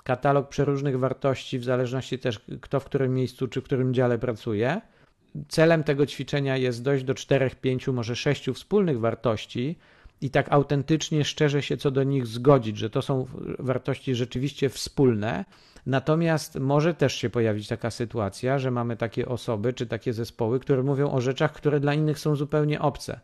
katalog 0.05 0.49
przeróżnych 0.49 0.99
wartości, 0.99 1.59
w 1.59 1.64
zależności 1.64 2.19
też 2.19 2.41
kto 2.61 2.81
w 2.81 2.85
którym 2.85 3.14
miejscu 3.14 3.49
czy 3.49 3.61
w 3.61 3.64
którym 3.64 3.95
dziale 3.95 4.19
pracuje. 4.19 4.81
Celem 5.49 5.85
tego 5.85 6.07
ćwiczenia 6.07 6.57
jest 6.57 6.83
dojść 6.83 7.05
do 7.05 7.14
czterech, 7.14 7.55
pięciu, 7.55 7.93
może 7.93 8.17
sześciu 8.17 8.55
wspólnych 8.55 9.00
wartości, 9.00 9.79
i 10.23 10.31
tak 10.31 10.52
autentycznie, 10.52 11.25
szczerze 11.25 11.62
się 11.62 11.76
co 11.76 11.91
do 11.91 12.02
nich 12.02 12.26
zgodzić, 12.26 12.79
że 12.79 12.91
to 12.91 13.02
są 13.02 13.26
wartości 13.59 14.14
rzeczywiście 14.14 14.69
wspólne. 14.69 15.45
Natomiast 15.87 16.59
może 16.59 16.95
też 16.95 17.14
się 17.14 17.31
pojawić 17.31 17.69
taka 17.69 17.91
sytuacja, 17.91 18.59
że 18.59 18.71
mamy 18.71 18.97
takie 18.97 19.29
osoby 19.29 19.73
czy 19.73 19.87
takie 19.87 20.12
zespoły, 20.12 20.61
które 20.61 20.83
mówią 20.83 21.11
o 21.11 21.21
rzeczach, 21.21 21.52
które 21.52 21.81
dla 21.81 21.95
innych 21.95 22.19
są 22.19 22.37
zupełnie 22.37 22.81
obce. 22.81 23.21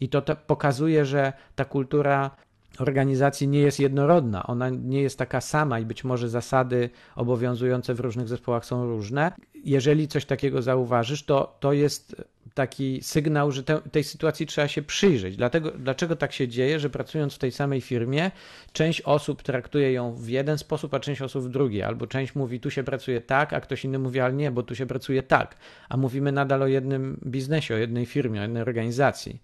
I 0.00 0.08
to, 0.08 0.22
pokazuje, 0.46 1.04
że 1.04 1.32
ta 1.54 1.64
kultura 1.64 2.30
organizacji 2.78 3.48
nie 3.48 3.60
jest 3.60 3.80
jednorodna, 3.80 4.46
ona 4.46 4.70
nie 4.70 5.02
jest 5.02 5.18
taka 5.18 5.40
sama 5.40 5.80
i 5.80 5.84
być 5.84 6.04
może 6.04 6.28
zasady 6.28 6.90
obowiązujące 7.16 7.94
w 7.94 8.00
różnych 8.00 8.28
zespołach 8.28 8.64
są 8.64 8.86
różne. 8.86 9.32
Jeżeli 9.54 10.08
coś 10.08 10.24
takiego 10.24 10.62
zauważysz, 10.62 11.24
to 11.24 11.56
to 11.60 11.72
jest 11.72 12.16
taki 12.56 13.02
sygnał, 13.02 13.52
że 13.52 13.62
te, 13.62 13.80
tej 13.80 14.04
sytuacji 14.04 14.46
trzeba 14.46 14.68
się 14.68 14.82
przyjrzeć. 14.82 15.36
Dlatego, 15.36 15.70
dlaczego 15.70 16.16
tak 16.16 16.32
się 16.32 16.48
dzieje, 16.48 16.80
że 16.80 16.90
pracując 16.90 17.34
w 17.34 17.38
tej 17.38 17.52
samej 17.52 17.80
firmie, 17.80 18.30
część 18.72 19.00
osób 19.00 19.42
traktuje 19.42 19.92
ją 19.92 20.12
w 20.14 20.28
jeden 20.28 20.58
sposób, 20.58 20.94
a 20.94 21.00
część 21.00 21.22
osób 21.22 21.44
w 21.44 21.48
drugi, 21.48 21.82
albo 21.82 22.06
część 22.06 22.34
mówi, 22.34 22.60
tu 22.60 22.70
się 22.70 22.84
pracuje 22.84 23.20
tak, 23.20 23.52
a 23.52 23.60
ktoś 23.60 23.84
inny 23.84 23.98
mówi, 23.98 24.20
ale 24.20 24.34
nie, 24.34 24.50
bo 24.50 24.62
tu 24.62 24.74
się 24.74 24.86
pracuje 24.86 25.22
tak, 25.22 25.56
a 25.88 25.96
mówimy 25.96 26.32
nadal 26.32 26.62
o 26.62 26.66
jednym 26.66 27.20
biznesie, 27.26 27.74
o 27.74 27.78
jednej 27.78 28.06
firmie, 28.06 28.40
o 28.40 28.42
jednej 28.42 28.62
organizacji. 28.62 29.42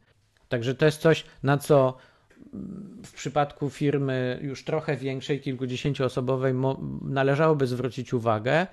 Także 0.48 0.74
to 0.74 0.84
jest 0.84 1.00
coś, 1.00 1.24
na 1.42 1.58
co 1.58 1.96
w 3.04 3.12
przypadku 3.12 3.70
firmy 3.70 4.38
już 4.42 4.64
trochę 4.64 4.96
większej, 4.96 5.40
kilkudziesięcioosobowej, 5.40 6.54
należałoby 7.02 7.66
zwrócić 7.66 8.14
uwagę, 8.14 8.66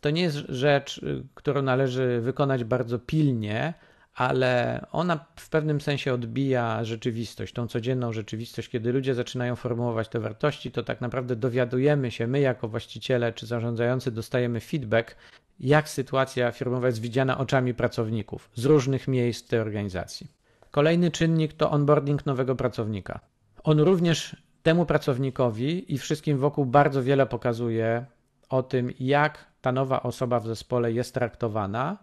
to 0.00 0.10
nie 0.10 0.22
jest 0.22 0.36
rzecz, 0.36 0.98
y, 0.98 1.24
którą 1.34 1.62
należy 1.62 2.20
wykonać 2.20 2.64
bardzo 2.64 2.98
pilnie, 2.98 3.74
ale 4.14 4.86
ona 4.92 5.24
w 5.36 5.48
pewnym 5.48 5.80
sensie 5.80 6.12
odbija 6.12 6.84
rzeczywistość, 6.84 7.52
tą 7.52 7.68
codzienną 7.68 8.12
rzeczywistość. 8.12 8.68
Kiedy 8.68 8.92
ludzie 8.92 9.14
zaczynają 9.14 9.56
formułować 9.56 10.08
te 10.08 10.20
wartości, 10.20 10.70
to 10.70 10.82
tak 10.82 11.00
naprawdę 11.00 11.36
dowiadujemy 11.36 12.10
się, 12.10 12.26
my 12.26 12.40
jako 12.40 12.68
właściciele 12.68 13.32
czy 13.32 13.46
zarządzający 13.46 14.10
dostajemy 14.10 14.60
feedback, 14.60 15.16
jak 15.60 15.88
sytuacja 15.88 16.52
firmowa 16.52 16.86
jest 16.86 17.00
widziana 17.00 17.38
oczami 17.38 17.74
pracowników 17.74 18.50
z 18.54 18.64
różnych 18.64 19.08
miejsc 19.08 19.48
tej 19.48 19.60
organizacji. 19.60 20.43
Kolejny 20.74 21.10
czynnik 21.10 21.52
to 21.52 21.70
onboarding 21.70 22.26
nowego 22.26 22.56
pracownika. 22.56 23.20
On 23.64 23.80
również 23.80 24.36
temu 24.62 24.86
pracownikowi 24.86 25.94
i 25.94 25.98
wszystkim 25.98 26.38
wokół 26.38 26.66
bardzo 26.66 27.02
wiele 27.02 27.26
pokazuje 27.26 28.06
o 28.48 28.62
tym, 28.62 28.92
jak 29.00 29.46
ta 29.60 29.72
nowa 29.72 30.02
osoba 30.02 30.40
w 30.40 30.46
zespole 30.46 30.92
jest 30.92 31.14
traktowana 31.14 31.98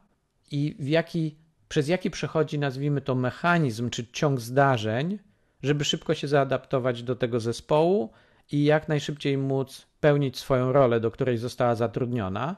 i 0.51 0.75
w 0.79 0.87
jaki, 0.87 1.37
przez 1.69 1.87
jaki 1.87 2.11
przechodzi, 2.11 2.59
nazwijmy 2.59 3.01
to, 3.01 3.15
mechanizm 3.15 3.89
czy 3.89 4.07
ciąg 4.11 4.39
zdarzeń, 4.39 5.19
żeby 5.63 5.85
szybko 5.85 6.13
się 6.13 6.27
zaadaptować 6.27 7.03
do 7.03 7.15
tego 7.15 7.39
zespołu 7.39 8.09
i 8.51 8.63
jak 8.63 8.87
najszybciej 8.87 9.37
móc 9.37 9.87
pełnić 9.99 10.37
swoją 10.37 10.71
rolę, 10.71 10.99
do 10.99 11.11
której 11.11 11.37
została 11.37 11.75
zatrudniona, 11.75 12.55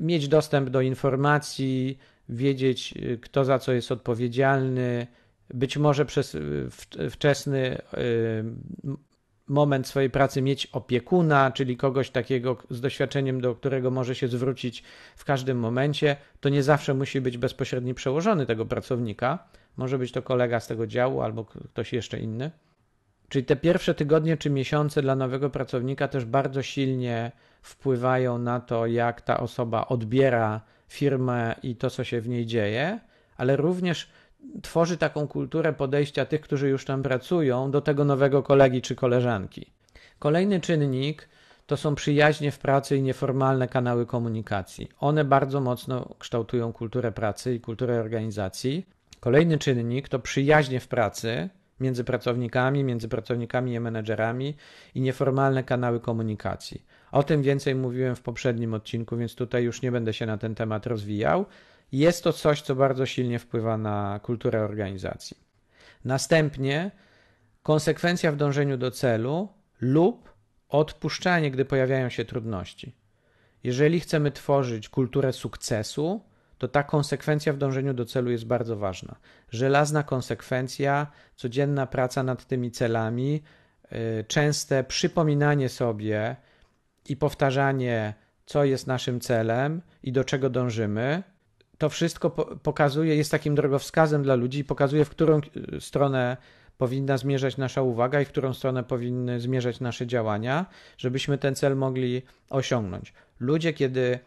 mieć 0.00 0.28
dostęp 0.28 0.70
do 0.70 0.80
informacji, 0.80 1.98
wiedzieć, 2.28 2.94
kto 3.22 3.44
za 3.44 3.58
co 3.58 3.72
jest 3.72 3.92
odpowiedzialny, 3.92 5.06
być 5.54 5.76
może 5.76 6.06
przez 6.06 6.36
wczesny 7.10 7.82
y, 7.94 8.44
moment 9.48 9.86
swojej 9.86 10.10
pracy 10.10 10.42
mieć 10.42 10.66
opiekuna, 10.66 11.50
czyli 11.50 11.76
kogoś 11.76 12.10
takiego 12.10 12.56
z 12.70 12.80
doświadczeniem, 12.80 13.40
do 13.40 13.54
którego 13.54 13.90
może 13.90 14.14
się 14.14 14.28
zwrócić 14.28 14.82
w 15.16 15.24
każdym 15.24 15.58
momencie. 15.58 16.16
To 16.40 16.48
nie 16.48 16.62
zawsze 16.62 16.94
musi 16.94 17.20
być 17.20 17.38
bezpośredni 17.38 17.94
przełożony 17.94 18.46
tego 18.46 18.66
pracownika. 18.66 19.38
Może 19.76 19.98
być 19.98 20.12
to 20.12 20.22
kolega 20.22 20.60
z 20.60 20.66
tego 20.66 20.86
działu 20.86 21.22
albo 21.22 21.44
ktoś 21.44 21.92
jeszcze 21.92 22.20
inny. 22.20 22.50
Czyli 23.28 23.44
te 23.44 23.56
pierwsze 23.56 23.94
tygodnie 23.94 24.36
czy 24.36 24.50
miesiące 24.50 25.02
dla 25.02 25.16
nowego 25.16 25.50
pracownika 25.50 26.08
też 26.08 26.24
bardzo 26.24 26.62
silnie 26.62 27.32
wpływają 27.62 28.38
na 28.38 28.60
to, 28.60 28.86
jak 28.86 29.20
ta 29.20 29.40
osoba 29.40 29.86
odbiera 29.88 30.60
firmę 30.88 31.54
i 31.62 31.76
to, 31.76 31.90
co 31.90 32.04
się 32.04 32.20
w 32.20 32.28
niej 32.28 32.46
dzieje, 32.46 33.00
ale 33.36 33.56
również 33.56 34.10
tworzy 34.62 34.96
taką 34.96 35.28
kulturę 35.28 35.72
podejścia 35.72 36.24
tych, 36.24 36.40
którzy 36.40 36.68
już 36.68 36.84
tam 36.84 37.02
pracują, 37.02 37.70
do 37.70 37.80
tego 37.80 38.04
nowego 38.04 38.42
kolegi 38.42 38.82
czy 38.82 38.94
koleżanki. 38.94 39.72
Kolejny 40.18 40.60
czynnik 40.60 41.28
to 41.66 41.76
są 41.76 41.94
przyjaźnie 41.94 42.52
w 42.52 42.58
pracy 42.58 42.96
i 42.96 43.02
nieformalne 43.02 43.68
kanały 43.68 44.06
komunikacji. 44.06 44.88
One 45.00 45.24
bardzo 45.24 45.60
mocno 45.60 46.14
kształtują 46.18 46.72
kulturę 46.72 47.12
pracy 47.12 47.54
i 47.54 47.60
kulturę 47.60 48.00
organizacji. 48.00 48.86
Kolejny 49.20 49.58
czynnik 49.58 50.08
to 50.08 50.18
przyjaźnie 50.18 50.80
w 50.80 50.88
pracy 50.88 51.48
między 51.80 52.04
pracownikami, 52.04 52.84
między 52.84 53.08
pracownikami 53.08 53.72
i 53.74 53.80
menedżerami 53.80 54.56
i 54.94 55.00
nieformalne 55.00 55.64
kanały 55.64 56.00
komunikacji. 56.00 56.82
O 57.12 57.22
tym 57.22 57.42
więcej 57.42 57.74
mówiłem 57.74 58.16
w 58.16 58.22
poprzednim 58.22 58.74
odcinku, 58.74 59.16
więc 59.16 59.34
tutaj 59.34 59.64
już 59.64 59.82
nie 59.82 59.92
będę 59.92 60.12
się 60.12 60.26
na 60.26 60.38
ten 60.38 60.54
temat 60.54 60.86
rozwijał. 60.86 61.46
Jest 61.92 62.24
to 62.24 62.32
coś, 62.32 62.62
co 62.62 62.74
bardzo 62.74 63.06
silnie 63.06 63.38
wpływa 63.38 63.78
na 63.78 64.20
kulturę 64.22 64.62
organizacji. 64.64 65.36
Następnie 66.04 66.90
konsekwencja 67.62 68.32
w 68.32 68.36
dążeniu 68.36 68.76
do 68.76 68.90
celu 68.90 69.48
lub 69.80 70.32
odpuszczanie, 70.68 71.50
gdy 71.50 71.64
pojawiają 71.64 72.08
się 72.08 72.24
trudności. 72.24 72.96
Jeżeli 73.64 74.00
chcemy 74.00 74.30
tworzyć 74.30 74.88
kulturę 74.88 75.32
sukcesu, 75.32 76.20
to 76.58 76.68
ta 76.68 76.82
konsekwencja 76.82 77.52
w 77.52 77.56
dążeniu 77.56 77.94
do 77.94 78.04
celu 78.04 78.30
jest 78.30 78.46
bardzo 78.46 78.76
ważna. 78.76 79.16
Żelazna 79.50 80.02
konsekwencja, 80.02 81.06
codzienna 81.36 81.86
praca 81.86 82.22
nad 82.22 82.46
tymi 82.46 82.70
celami, 82.70 83.42
y, 83.92 84.24
częste 84.28 84.84
przypominanie 84.84 85.68
sobie 85.68 86.36
i 87.08 87.16
powtarzanie, 87.16 88.14
co 88.46 88.64
jest 88.64 88.86
naszym 88.86 89.20
celem 89.20 89.82
i 90.02 90.12
do 90.12 90.24
czego 90.24 90.50
dążymy, 90.50 91.22
to 91.82 91.88
wszystko 91.88 92.30
pokazuje, 92.62 93.16
jest 93.16 93.30
takim 93.30 93.54
drogowskazem 93.54 94.22
dla 94.22 94.34
ludzi 94.34 94.58
i 94.58 94.64
pokazuje, 94.64 95.04
w 95.04 95.10
którą 95.10 95.40
e, 95.74 95.80
stronę 95.80 96.36
powinna 96.78 97.16
zmierzać 97.16 97.56
nasza 97.56 97.82
uwaga 97.82 98.20
i 98.20 98.24
w 98.24 98.28
którą 98.28 98.54
stronę 98.54 98.84
powinny 98.84 99.40
zmierzać 99.40 99.80
nasze 99.80 100.06
działania, 100.06 100.66
żebyśmy 100.98 101.38
ten 101.38 101.54
cel 101.54 101.76
mogli 101.76 102.22
osiągnąć. 102.50 103.12
Ludzie, 103.40 103.72
kiedy 103.72 104.18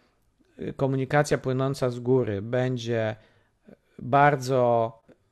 e, 0.57 0.73
komunikacja 0.73 1.37
płynąca 1.37 1.89
z 1.89 1.99
góry 1.99 2.41
będzie 2.41 3.15
bardzo 3.99 4.91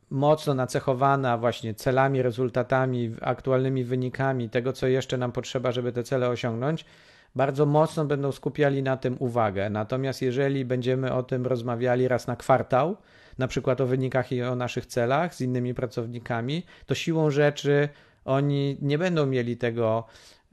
mocno 0.10 0.54
nacechowana 0.54 1.38
właśnie 1.38 1.74
celami, 1.74 2.22
rezultatami, 2.22 3.16
aktualnymi 3.22 3.84
wynikami 3.84 4.50
tego, 4.50 4.74
co 4.74 4.88
jeszcze 4.88 5.18
nam 5.18 5.32
potrzeba, 5.32 5.72
żeby 5.72 5.92
te 5.92 6.04
cele 6.04 6.30
osiągnąć, 6.30 6.86
bardzo 7.36 7.66
mocno 7.66 8.06
będą 8.06 8.32
skupiali 8.32 8.84
na 8.84 8.98
tym 8.98 9.16
uwagę. 9.20 9.70
Natomiast 9.70 10.22
jeżeli 10.22 10.66
będziemy 10.66 11.14
o 11.14 11.24
tym 11.24 11.46
rozmawiali 11.46 12.08
raz 12.08 12.28
na 12.28 12.36
kwartał, 12.36 12.98
na 13.38 13.48
przykład 13.48 13.82
o 13.82 13.88
wynikach 13.88 14.32
i 14.32 14.44
o 14.44 14.56
naszych 14.56 14.86
celach 14.86 15.36
z 15.36 15.42
innymi 15.42 15.74
pracownikami, 15.74 16.64
to 16.86 16.96
siłą 16.96 17.32
rzeczy 17.32 17.90
oni 18.26 18.78
nie 18.82 18.98
będą 18.98 19.26
mieli 19.26 19.58
tego 19.58 20.06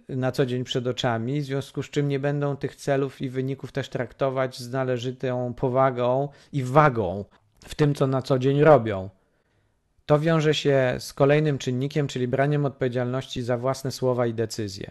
na 0.08 0.32
co 0.32 0.46
dzień 0.46 0.64
przed 0.64 0.86
oczami, 0.86 1.40
w 1.40 1.44
związku 1.44 1.82
z 1.82 1.90
czym 1.90 2.08
nie 2.08 2.18
będą 2.18 2.56
tych 2.56 2.76
celów 2.76 3.20
i 3.20 3.28
wyników 3.28 3.72
też 3.72 3.88
traktować 3.88 4.58
z 4.58 4.72
należytą 4.72 5.54
powagą 5.54 6.28
i 6.52 6.62
wagą 6.62 7.24
w 7.64 7.74
tym, 7.74 7.94
co 7.94 8.06
na 8.06 8.22
co 8.22 8.38
dzień 8.38 8.60
robią. 8.60 9.10
To 10.06 10.18
wiąże 10.18 10.54
się 10.54 10.94
z 10.98 11.12
kolejnym 11.12 11.58
czynnikiem, 11.58 12.06
czyli 12.06 12.28
braniem 12.28 12.64
odpowiedzialności 12.64 13.42
za 13.42 13.58
własne 13.58 13.90
słowa 13.90 14.26
i 14.26 14.34
decyzje. 14.34 14.90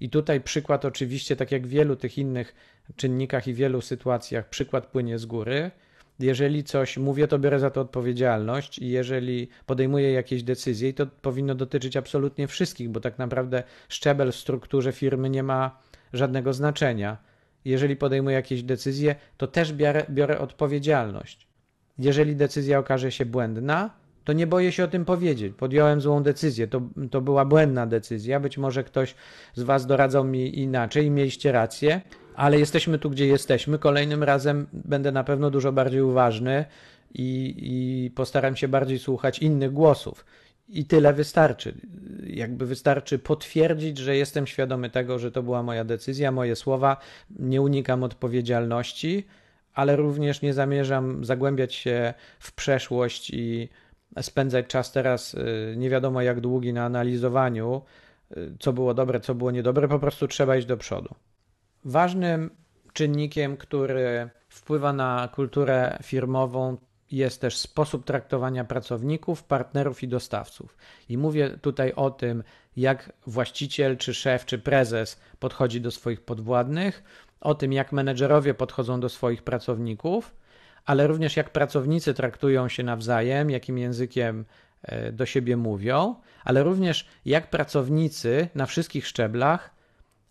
I 0.00 0.10
tutaj 0.10 0.40
przykład 0.40 0.84
oczywiście, 0.84 1.36
tak 1.36 1.52
jak 1.52 1.66
w 1.66 1.70
wielu 1.70 1.96
tych 1.96 2.18
innych 2.18 2.54
czynnikach 2.96 3.48
i 3.48 3.54
wielu 3.54 3.80
sytuacjach, 3.80 4.48
przykład 4.48 4.86
płynie 4.86 5.18
z 5.18 5.26
góry. 5.26 5.70
Jeżeli 6.18 6.64
coś 6.64 6.96
mówię, 6.96 7.28
to 7.28 7.38
biorę 7.38 7.58
za 7.58 7.70
to 7.70 7.80
odpowiedzialność 7.80 8.78
i 8.78 8.88
jeżeli 8.88 9.48
podejmuję 9.66 10.12
jakieś 10.12 10.42
decyzje, 10.42 10.92
to 10.92 11.06
powinno 11.06 11.54
dotyczyć 11.54 11.96
absolutnie 11.96 12.48
wszystkich, 12.48 12.88
bo 12.88 13.00
tak 13.00 13.18
naprawdę 13.18 13.62
szczebel 13.88 14.32
w 14.32 14.36
strukturze 14.36 14.92
firmy 14.92 15.30
nie 15.30 15.42
ma 15.42 15.78
żadnego 16.12 16.52
znaczenia. 16.52 17.16
Jeżeli 17.64 17.96
podejmuję 17.96 18.36
jakieś 18.36 18.62
decyzje, 18.62 19.16
to 19.36 19.46
też 19.46 19.72
biorę, 19.72 20.06
biorę 20.10 20.38
odpowiedzialność. 20.38 21.46
Jeżeli 21.98 22.36
decyzja 22.36 22.78
okaże 22.78 23.12
się 23.12 23.26
błędna, 23.26 23.90
to 24.24 24.32
nie 24.32 24.46
boję 24.46 24.72
się 24.72 24.84
o 24.84 24.88
tym 24.88 25.04
powiedzieć. 25.04 25.54
Podjąłem 25.56 26.00
złą 26.00 26.22
decyzję, 26.22 26.66
to, 26.66 26.82
to 27.10 27.20
była 27.20 27.44
błędna 27.44 27.86
decyzja. 27.86 28.40
Być 28.40 28.58
może 28.58 28.84
ktoś 28.84 29.14
z 29.54 29.62
Was 29.62 29.86
doradzał 29.86 30.24
mi 30.24 30.58
inaczej 30.58 31.06
i 31.06 31.10
mieliście 31.10 31.52
rację, 31.52 32.00
ale 32.34 32.58
jesteśmy 32.58 32.98
tu, 32.98 33.10
gdzie 33.10 33.26
jesteśmy. 33.26 33.78
Kolejnym 33.78 34.22
razem 34.22 34.66
będę 34.72 35.12
na 35.12 35.24
pewno 35.24 35.50
dużo 35.50 35.72
bardziej 35.72 36.02
uważny 36.02 36.64
i, 37.14 37.54
i 37.58 38.10
postaram 38.10 38.56
się 38.56 38.68
bardziej 38.68 38.98
słuchać 38.98 39.38
innych 39.38 39.72
głosów. 39.72 40.24
I 40.68 40.84
tyle 40.84 41.12
wystarczy. 41.12 41.74
Jakby 42.26 42.66
wystarczy 42.66 43.18
potwierdzić, 43.18 43.98
że 43.98 44.16
jestem 44.16 44.46
świadomy 44.46 44.90
tego, 44.90 45.18
że 45.18 45.32
to 45.32 45.42
była 45.42 45.62
moja 45.62 45.84
decyzja, 45.84 46.32
moje 46.32 46.56
słowa. 46.56 46.96
Nie 47.38 47.62
unikam 47.62 48.02
odpowiedzialności, 48.02 49.26
ale 49.74 49.96
również 49.96 50.42
nie 50.42 50.54
zamierzam 50.54 51.24
zagłębiać 51.24 51.74
się 51.74 52.14
w 52.38 52.52
przeszłość 52.52 53.30
i 53.30 53.68
spędzać 54.20 54.66
czas 54.66 54.92
teraz 54.92 55.34
y, 55.34 55.74
nie 55.76 55.90
wiadomo 55.90 56.22
jak 56.22 56.40
długi 56.40 56.72
na 56.72 56.84
analizowaniu, 56.84 57.82
y, 58.36 58.52
co 58.58 58.72
było 58.72 58.94
dobre, 58.94 59.20
co 59.20 59.34
było 59.34 59.50
niedobre, 59.50 59.88
po 59.88 59.98
prostu 59.98 60.28
trzeba 60.28 60.56
iść 60.56 60.66
do 60.66 60.76
przodu. 60.76 61.14
Ważnym 61.84 62.50
czynnikiem, 62.92 63.56
który 63.56 64.30
wpływa 64.48 64.92
na 64.92 65.28
kulturę 65.34 65.98
firmową, 66.02 66.76
jest 67.10 67.40
też 67.40 67.56
sposób 67.56 68.04
traktowania 68.04 68.64
pracowników, 68.64 69.44
partnerów 69.44 70.02
i 70.02 70.08
dostawców. 70.08 70.76
I 71.08 71.18
mówię 71.18 71.58
tutaj 71.62 71.92
o 71.92 72.10
tym, 72.10 72.42
jak 72.76 73.12
właściciel, 73.26 73.96
czy 73.96 74.14
szef, 74.14 74.44
czy 74.44 74.58
prezes 74.58 75.20
podchodzi 75.38 75.80
do 75.80 75.90
swoich 75.90 76.20
podwładnych, 76.20 77.02
o 77.40 77.54
tym, 77.54 77.72
jak 77.72 77.92
menedżerowie 77.92 78.54
podchodzą 78.54 79.00
do 79.00 79.08
swoich 79.08 79.42
pracowników 79.42 80.34
ale 80.86 81.06
również 81.06 81.36
jak 81.36 81.50
pracownicy 81.50 82.14
traktują 82.14 82.68
się 82.68 82.82
nawzajem, 82.82 83.50
jakim 83.50 83.78
językiem 83.78 84.44
e, 84.82 85.12
do 85.12 85.26
siebie 85.26 85.56
mówią, 85.56 86.16
ale 86.44 86.62
również 86.62 87.06
jak 87.24 87.50
pracownicy 87.50 88.48
na 88.54 88.66
wszystkich 88.66 89.06
szczeblach 89.06 89.70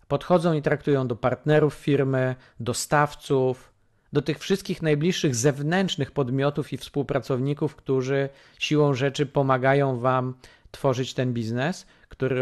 podchodzą 0.08 0.52
i 0.52 0.62
traktują 0.62 1.08
do 1.08 1.16
partnerów 1.16 1.74
firmy, 1.74 2.34
dostawców, 2.60 3.72
do 4.12 4.22
tych 4.22 4.38
wszystkich 4.38 4.82
najbliższych 4.82 5.34
zewnętrznych 5.34 6.10
podmiotów 6.10 6.72
i 6.72 6.76
współpracowników, 6.76 7.76
którzy 7.76 8.28
siłą 8.58 8.94
rzeczy 8.94 9.26
pomagają 9.26 9.98
Wam 9.98 10.34
tworzyć 10.70 11.14
ten 11.14 11.32
biznes, 11.32 11.86
który 12.08 12.40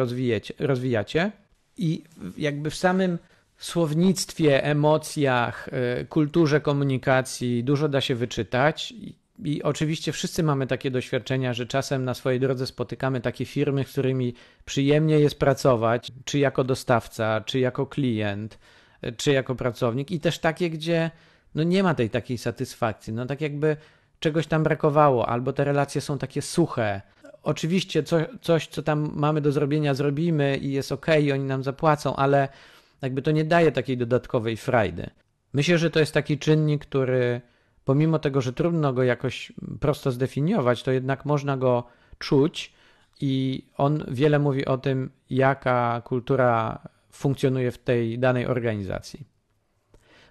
rozwijacie. 0.58 1.32
I 1.76 2.04
jakby 2.36 2.70
w 2.70 2.74
samym 2.74 3.18
słownictwie, 3.58 4.64
emocjach, 4.64 5.68
e, 5.72 6.04
kulturze 6.04 6.60
komunikacji 6.60 7.64
dużo 7.64 7.88
da 7.88 8.00
się 8.00 8.14
wyczytać. 8.14 8.94
I 9.44 9.62
oczywiście 9.62 10.12
wszyscy 10.12 10.42
mamy 10.42 10.66
takie 10.66 10.90
doświadczenia, 10.90 11.54
że 11.54 11.66
czasem 11.66 12.04
na 12.04 12.14
swojej 12.14 12.40
drodze 12.40 12.66
spotykamy 12.66 13.20
takie 13.20 13.44
firmy, 13.44 13.84
z 13.84 13.92
którymi 13.92 14.34
przyjemnie 14.64 15.20
jest 15.20 15.38
pracować, 15.38 16.12
czy 16.24 16.38
jako 16.38 16.64
dostawca, 16.64 17.40
czy 17.40 17.58
jako 17.58 17.86
klient, 17.86 18.58
e, 19.02 19.12
czy 19.12 19.32
jako 19.32 19.54
pracownik, 19.54 20.10
i 20.10 20.20
też 20.20 20.38
takie, 20.38 20.70
gdzie 20.70 21.10
no 21.54 21.62
nie 21.62 21.82
ma 21.82 21.94
tej 21.94 22.10
takiej 22.10 22.38
satysfakcji. 22.38 23.12
No 23.12 23.26
tak 23.26 23.40
jakby 23.40 23.76
czegoś 24.20 24.46
tam 24.46 24.62
brakowało, 24.62 25.28
albo 25.28 25.52
te 25.52 25.64
relacje 25.64 26.00
są 26.00 26.18
takie 26.18 26.42
suche, 26.42 27.02
oczywiście 27.42 28.02
co, 28.02 28.16
coś, 28.40 28.66
co 28.66 28.82
tam 28.82 29.10
mamy 29.14 29.40
do 29.40 29.52
zrobienia, 29.52 29.94
zrobimy 29.94 30.56
i 30.56 30.72
jest 30.72 30.92
ok, 30.92 31.06
i 31.22 31.32
oni 31.32 31.44
nam 31.44 31.62
zapłacą, 31.62 32.16
ale 32.16 32.48
jakby 33.02 33.22
to 33.22 33.30
nie 33.30 33.44
daje 33.44 33.72
takiej 33.72 33.96
dodatkowej 33.96 34.56
frajdy. 34.56 35.10
Myślę, 35.52 35.78
że 35.78 35.90
to 35.90 36.00
jest 36.00 36.14
taki 36.14 36.38
czynnik, 36.38 36.86
który 36.86 37.40
pomimo 37.84 38.18
tego, 38.18 38.40
że 38.40 38.52
trudno 38.52 38.92
go 38.92 39.02
jakoś 39.02 39.52
prosto 39.80 40.10
zdefiniować, 40.10 40.82
to 40.82 40.90
jednak 40.90 41.24
można 41.24 41.56
go 41.56 41.84
czuć 42.18 42.72
i 43.20 43.64
on 43.76 44.04
wiele 44.08 44.38
mówi 44.38 44.66
o 44.66 44.78
tym, 44.78 45.10
jaka 45.30 46.02
kultura 46.04 46.82
funkcjonuje 47.12 47.70
w 47.70 47.78
tej 47.78 48.18
danej 48.18 48.46
organizacji. 48.46 49.26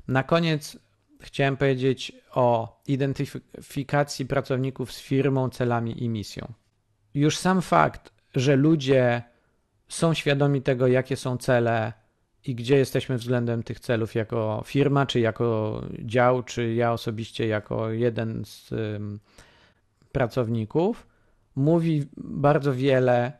Na 0.07 0.23
koniec 0.23 0.77
chciałem 1.21 1.57
powiedzieć 1.57 2.11
o 2.31 2.79
identyfikacji 2.87 4.25
pracowników 4.25 4.91
z 4.91 5.01
firmą, 5.01 5.49
celami 5.49 6.03
i 6.03 6.09
misją. 6.09 6.53
Już 7.13 7.37
sam 7.37 7.61
fakt, 7.61 8.13
że 8.35 8.55
ludzie 8.55 9.23
są 9.87 10.13
świadomi 10.13 10.61
tego, 10.61 10.87
jakie 10.87 11.15
są 11.15 11.37
cele 11.37 11.93
i 12.47 12.55
gdzie 12.55 12.77
jesteśmy 12.77 13.17
względem 13.17 13.63
tych 13.63 13.79
celów 13.79 14.15
jako 14.15 14.63
firma, 14.65 15.05
czy 15.05 15.19
jako 15.19 15.81
dział, 15.99 16.43
czy 16.43 16.73
ja 16.73 16.93
osobiście 16.93 17.47
jako 17.47 17.89
jeden 17.89 18.45
z 18.45 18.73
pracowników, 20.11 21.07
mówi 21.55 22.05
bardzo 22.17 22.73
wiele 22.73 23.31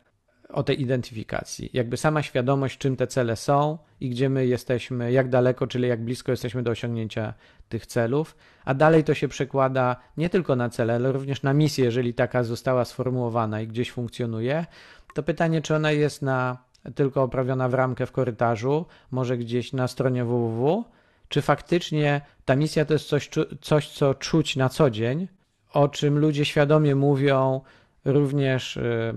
o 0.50 0.64
tej 0.64 0.82
identyfikacji. 0.82 1.70
Jakby 1.74 1.98
sama 1.98 2.24
świadomość, 2.24 2.78
czym 2.78 2.96
te 2.96 3.08
cele 3.08 3.36
są 3.36 3.78
i 4.00 4.10
gdzie 4.10 4.30
my 4.30 4.46
jesteśmy, 4.48 5.12
jak 5.12 5.30
daleko, 5.30 5.68
czyli 5.68 5.88
jak 5.88 6.04
blisko 6.04 6.32
jesteśmy 6.32 6.64
do 6.64 6.72
osiągnięcia 6.72 7.34
tych 7.70 7.86
celów, 7.86 8.36
a 8.66 8.74
dalej 8.74 9.04
to 9.04 9.14
się 9.14 9.28
przekłada 9.28 9.96
nie 10.18 10.30
tylko 10.30 10.56
na 10.56 10.70
cele, 10.70 10.96
ale 10.96 11.12
również 11.12 11.44
na 11.44 11.54
misję, 11.54 11.86
jeżeli 11.86 12.14
taka 12.14 12.44
została 12.44 12.86
sformułowana 12.86 13.62
i 13.62 13.68
gdzieś 13.68 13.92
funkcjonuje. 13.92 14.66
To 15.14 15.24
pytanie, 15.24 15.62
czy 15.62 15.76
ona 15.76 15.92
jest 15.92 16.22
na 16.22 16.58
tylko 16.96 17.24
oprawiona 17.24 17.70
w 17.70 17.74
ramkę 17.74 18.06
w 18.06 18.12
korytarzu, 18.12 18.86
może 19.12 19.38
gdzieś 19.38 19.74
na 19.74 19.88
stronie 19.88 20.26
www, 20.26 20.84
czy 21.28 21.42
faktycznie 21.42 22.22
ta 22.46 22.56
misja 22.56 22.86
to 22.86 22.94
jest 22.94 23.08
coś, 23.08 23.30
coś 23.62 23.90
co 23.90 24.14
czuć 24.14 24.56
na 24.56 24.70
co 24.70 24.90
dzień, 24.90 25.28
o 25.74 25.88
czym 25.88 26.20
ludzie 26.20 26.46
świadomie 26.46 26.96
mówią, 26.96 27.62
również 28.06 28.78
y, 28.78 29.14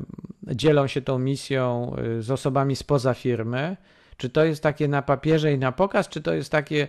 dzielą 0.46 0.86
się 0.86 1.02
tą 1.02 1.18
misją 1.18 1.96
y, 2.18 2.22
z 2.22 2.30
osobami 2.30 2.76
spoza 2.76 3.14
firmy. 3.14 3.76
Czy 4.16 4.30
to 4.30 4.44
jest 4.44 4.62
takie 4.62 4.88
na 4.88 5.02
papierze 5.02 5.52
i 5.52 5.58
na 5.58 5.72
pokaz, 5.72 6.08
czy 6.08 6.20
to 6.20 6.34
jest 6.34 6.52
takie 6.52 6.88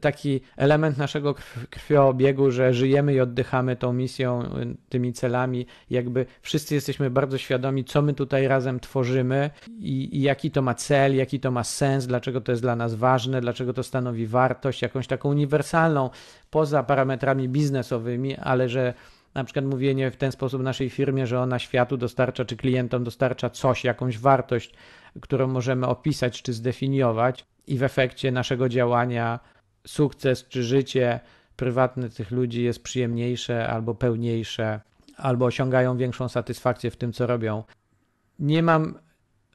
taki 0.00 0.40
element 0.56 0.98
naszego 0.98 1.34
krwioobiegu, 1.70 2.50
że 2.50 2.74
żyjemy 2.74 3.14
i 3.14 3.20
oddychamy 3.20 3.76
tą 3.76 3.92
misją, 3.92 4.42
tymi 4.88 5.12
celami, 5.12 5.66
jakby 5.90 6.26
wszyscy 6.42 6.74
jesteśmy 6.74 7.10
bardzo 7.10 7.38
świadomi, 7.38 7.84
co 7.84 8.02
my 8.02 8.14
tutaj 8.14 8.48
razem 8.48 8.80
tworzymy 8.80 9.50
i, 9.78 10.16
i, 10.16 10.22
jaki 10.22 10.50
to 10.50 10.62
ma 10.62 10.74
cel, 10.74 11.16
jaki 11.16 11.40
to 11.40 11.50
ma 11.50 11.64
sens, 11.64 12.06
dlaczego 12.06 12.40
to 12.40 12.52
jest 12.52 12.62
dla 12.62 12.76
nas 12.76 12.94
ważne, 12.94 13.40
dlaczego 13.40 13.72
to 13.72 13.82
stanowi 13.82 14.26
wartość, 14.26 14.82
jakąś 14.82 15.06
taką 15.06 15.28
uniwersalną, 15.28 16.10
poza 16.50 16.82
parametrami 16.82 17.48
biznesowymi, 17.48 18.36
ale 18.36 18.68
że 18.68 18.94
na 19.34 19.44
przykład 19.44 19.64
mówienie 19.64 20.10
w 20.10 20.16
ten 20.16 20.32
sposób 20.32 20.62
naszej 20.62 20.90
firmie, 20.90 21.26
że 21.26 21.40
ona 21.40 21.58
światu 21.58 21.96
dostarcza, 21.96 22.44
czy 22.44 22.56
klientom 22.56 23.04
dostarcza 23.04 23.50
coś, 23.50 23.84
jakąś 23.84 24.18
wartość, 24.18 24.74
którą 25.20 25.46
możemy 25.46 25.86
opisać 25.86 26.42
czy 26.42 26.52
zdefiniować, 26.52 27.46
i 27.66 27.78
w 27.78 27.82
efekcie 27.82 28.32
naszego 28.32 28.68
działania 28.68 29.40
sukces 29.86 30.48
czy 30.48 30.62
życie 30.62 31.20
prywatne 31.56 32.08
tych 32.08 32.30
ludzi 32.30 32.62
jest 32.62 32.82
przyjemniejsze 32.82 33.68
albo 33.68 33.94
pełniejsze, 33.94 34.80
albo 35.16 35.46
osiągają 35.46 35.96
większą 35.96 36.28
satysfakcję 36.28 36.90
w 36.90 36.96
tym, 36.96 37.12
co 37.12 37.26
robią. 37.26 37.64
Nie 38.38 38.62
mam 38.62 38.98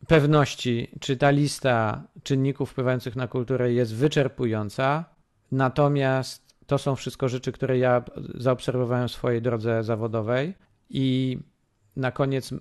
pewności, 0.08 0.88
czy 1.00 1.18
ta 1.18 1.30
lista 1.30 2.04
czynników 2.24 2.72
wpływających 2.72 3.16
na 3.16 3.28
kulturę 3.28 3.74
jest 3.74 3.96
wyczerpująca, 3.96 5.06
natomiast 5.52 6.56
to 6.66 6.78
są 6.78 6.96
wszystko 6.96 7.30
rzeczy, 7.30 7.52
które 7.52 7.78
ja 7.78 8.04
zaobserwowałem 8.36 9.08
w 9.08 9.12
swojej 9.12 9.42
drodze 9.42 9.84
zawodowej 9.84 10.54
i 10.90 11.38
na 11.96 12.12
koniec 12.12 12.54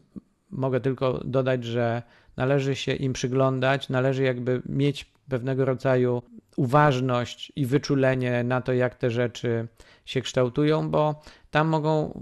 mogę 0.50 0.80
tylko 0.80 1.20
dodać, 1.24 1.64
że 1.64 2.02
należy 2.36 2.76
się 2.76 2.92
im 2.92 3.12
przyglądać, 3.12 3.88
należy 3.88 4.22
jakby 4.22 4.62
mieć 4.66 5.14
pewnego 5.28 5.64
rodzaju 5.64 6.22
uważność 6.56 7.52
i 7.56 7.66
wyczulenie 7.66 8.44
na 8.44 8.60
to, 8.60 8.72
jak 8.72 8.94
te 8.94 9.10
rzeczy 9.10 9.68
się 10.04 10.20
kształtują, 10.20 10.90
bo 10.90 11.22
tam 11.50 11.68
mogą 11.68 12.20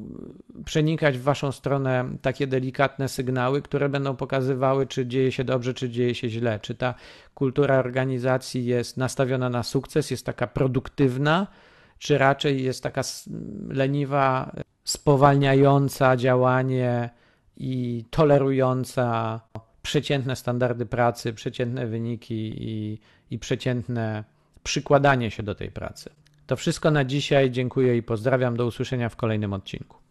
przenikać 0.65 1.19
w 1.19 1.23
waszą 1.23 1.53
stronę 1.53 2.05
takie 2.23 2.47
delikatne 2.47 3.09
sygnały, 3.09 3.63
które 3.63 3.89
będą 3.89 4.17
pokazywały, 4.17 4.87
czy 4.87 5.07
dzieje 5.07 5.33
się 5.33 5.45
dobrze, 5.45 5.75
czy 5.75 5.91
dzieje 5.91 6.15
się 6.15 6.29
źle, 6.29 6.61
czy 6.61 6.75
ta 6.75 6.95
kultura 7.35 7.79
organizacji 7.79 8.65
jest 8.65 8.97
nastawiona 8.97 9.51
na 9.51 9.63
sukces, 9.63 10.11
jest 10.11 10.27
taka 10.27 10.47
produktywna, 10.47 11.47
czy 11.99 12.19
raczej 12.19 12.65
jest 12.65 12.83
taka 12.83 13.03
leniwa, 13.69 14.53
spowalniająca 14.85 16.17
działanie 16.17 17.11
i 17.57 18.05
tolerująca 18.11 19.41
przeciętne 19.83 20.37
standardy 20.37 20.87
pracy, 20.87 21.33
przeciętne 21.33 21.87
wyniki 21.87 22.55
i, 22.59 22.99
i 23.31 23.39
przeciętne 23.39 24.25
przykładanie 24.63 25.31
się 25.31 25.43
do 25.43 25.55
tej 25.55 25.71
pracy. 25.71 26.11
To 26.47 26.57
wszystko 26.57 26.91
na 26.91 27.05
dzisiaj. 27.05 27.51
Dziękuję 27.51 27.97
i 27.97 28.03
pozdrawiam. 28.03 28.57
Do 28.57 28.67
usłyszenia 28.67 29.09
w 29.09 29.17
kolejnym 29.17 29.53
odcinku. 29.53 30.02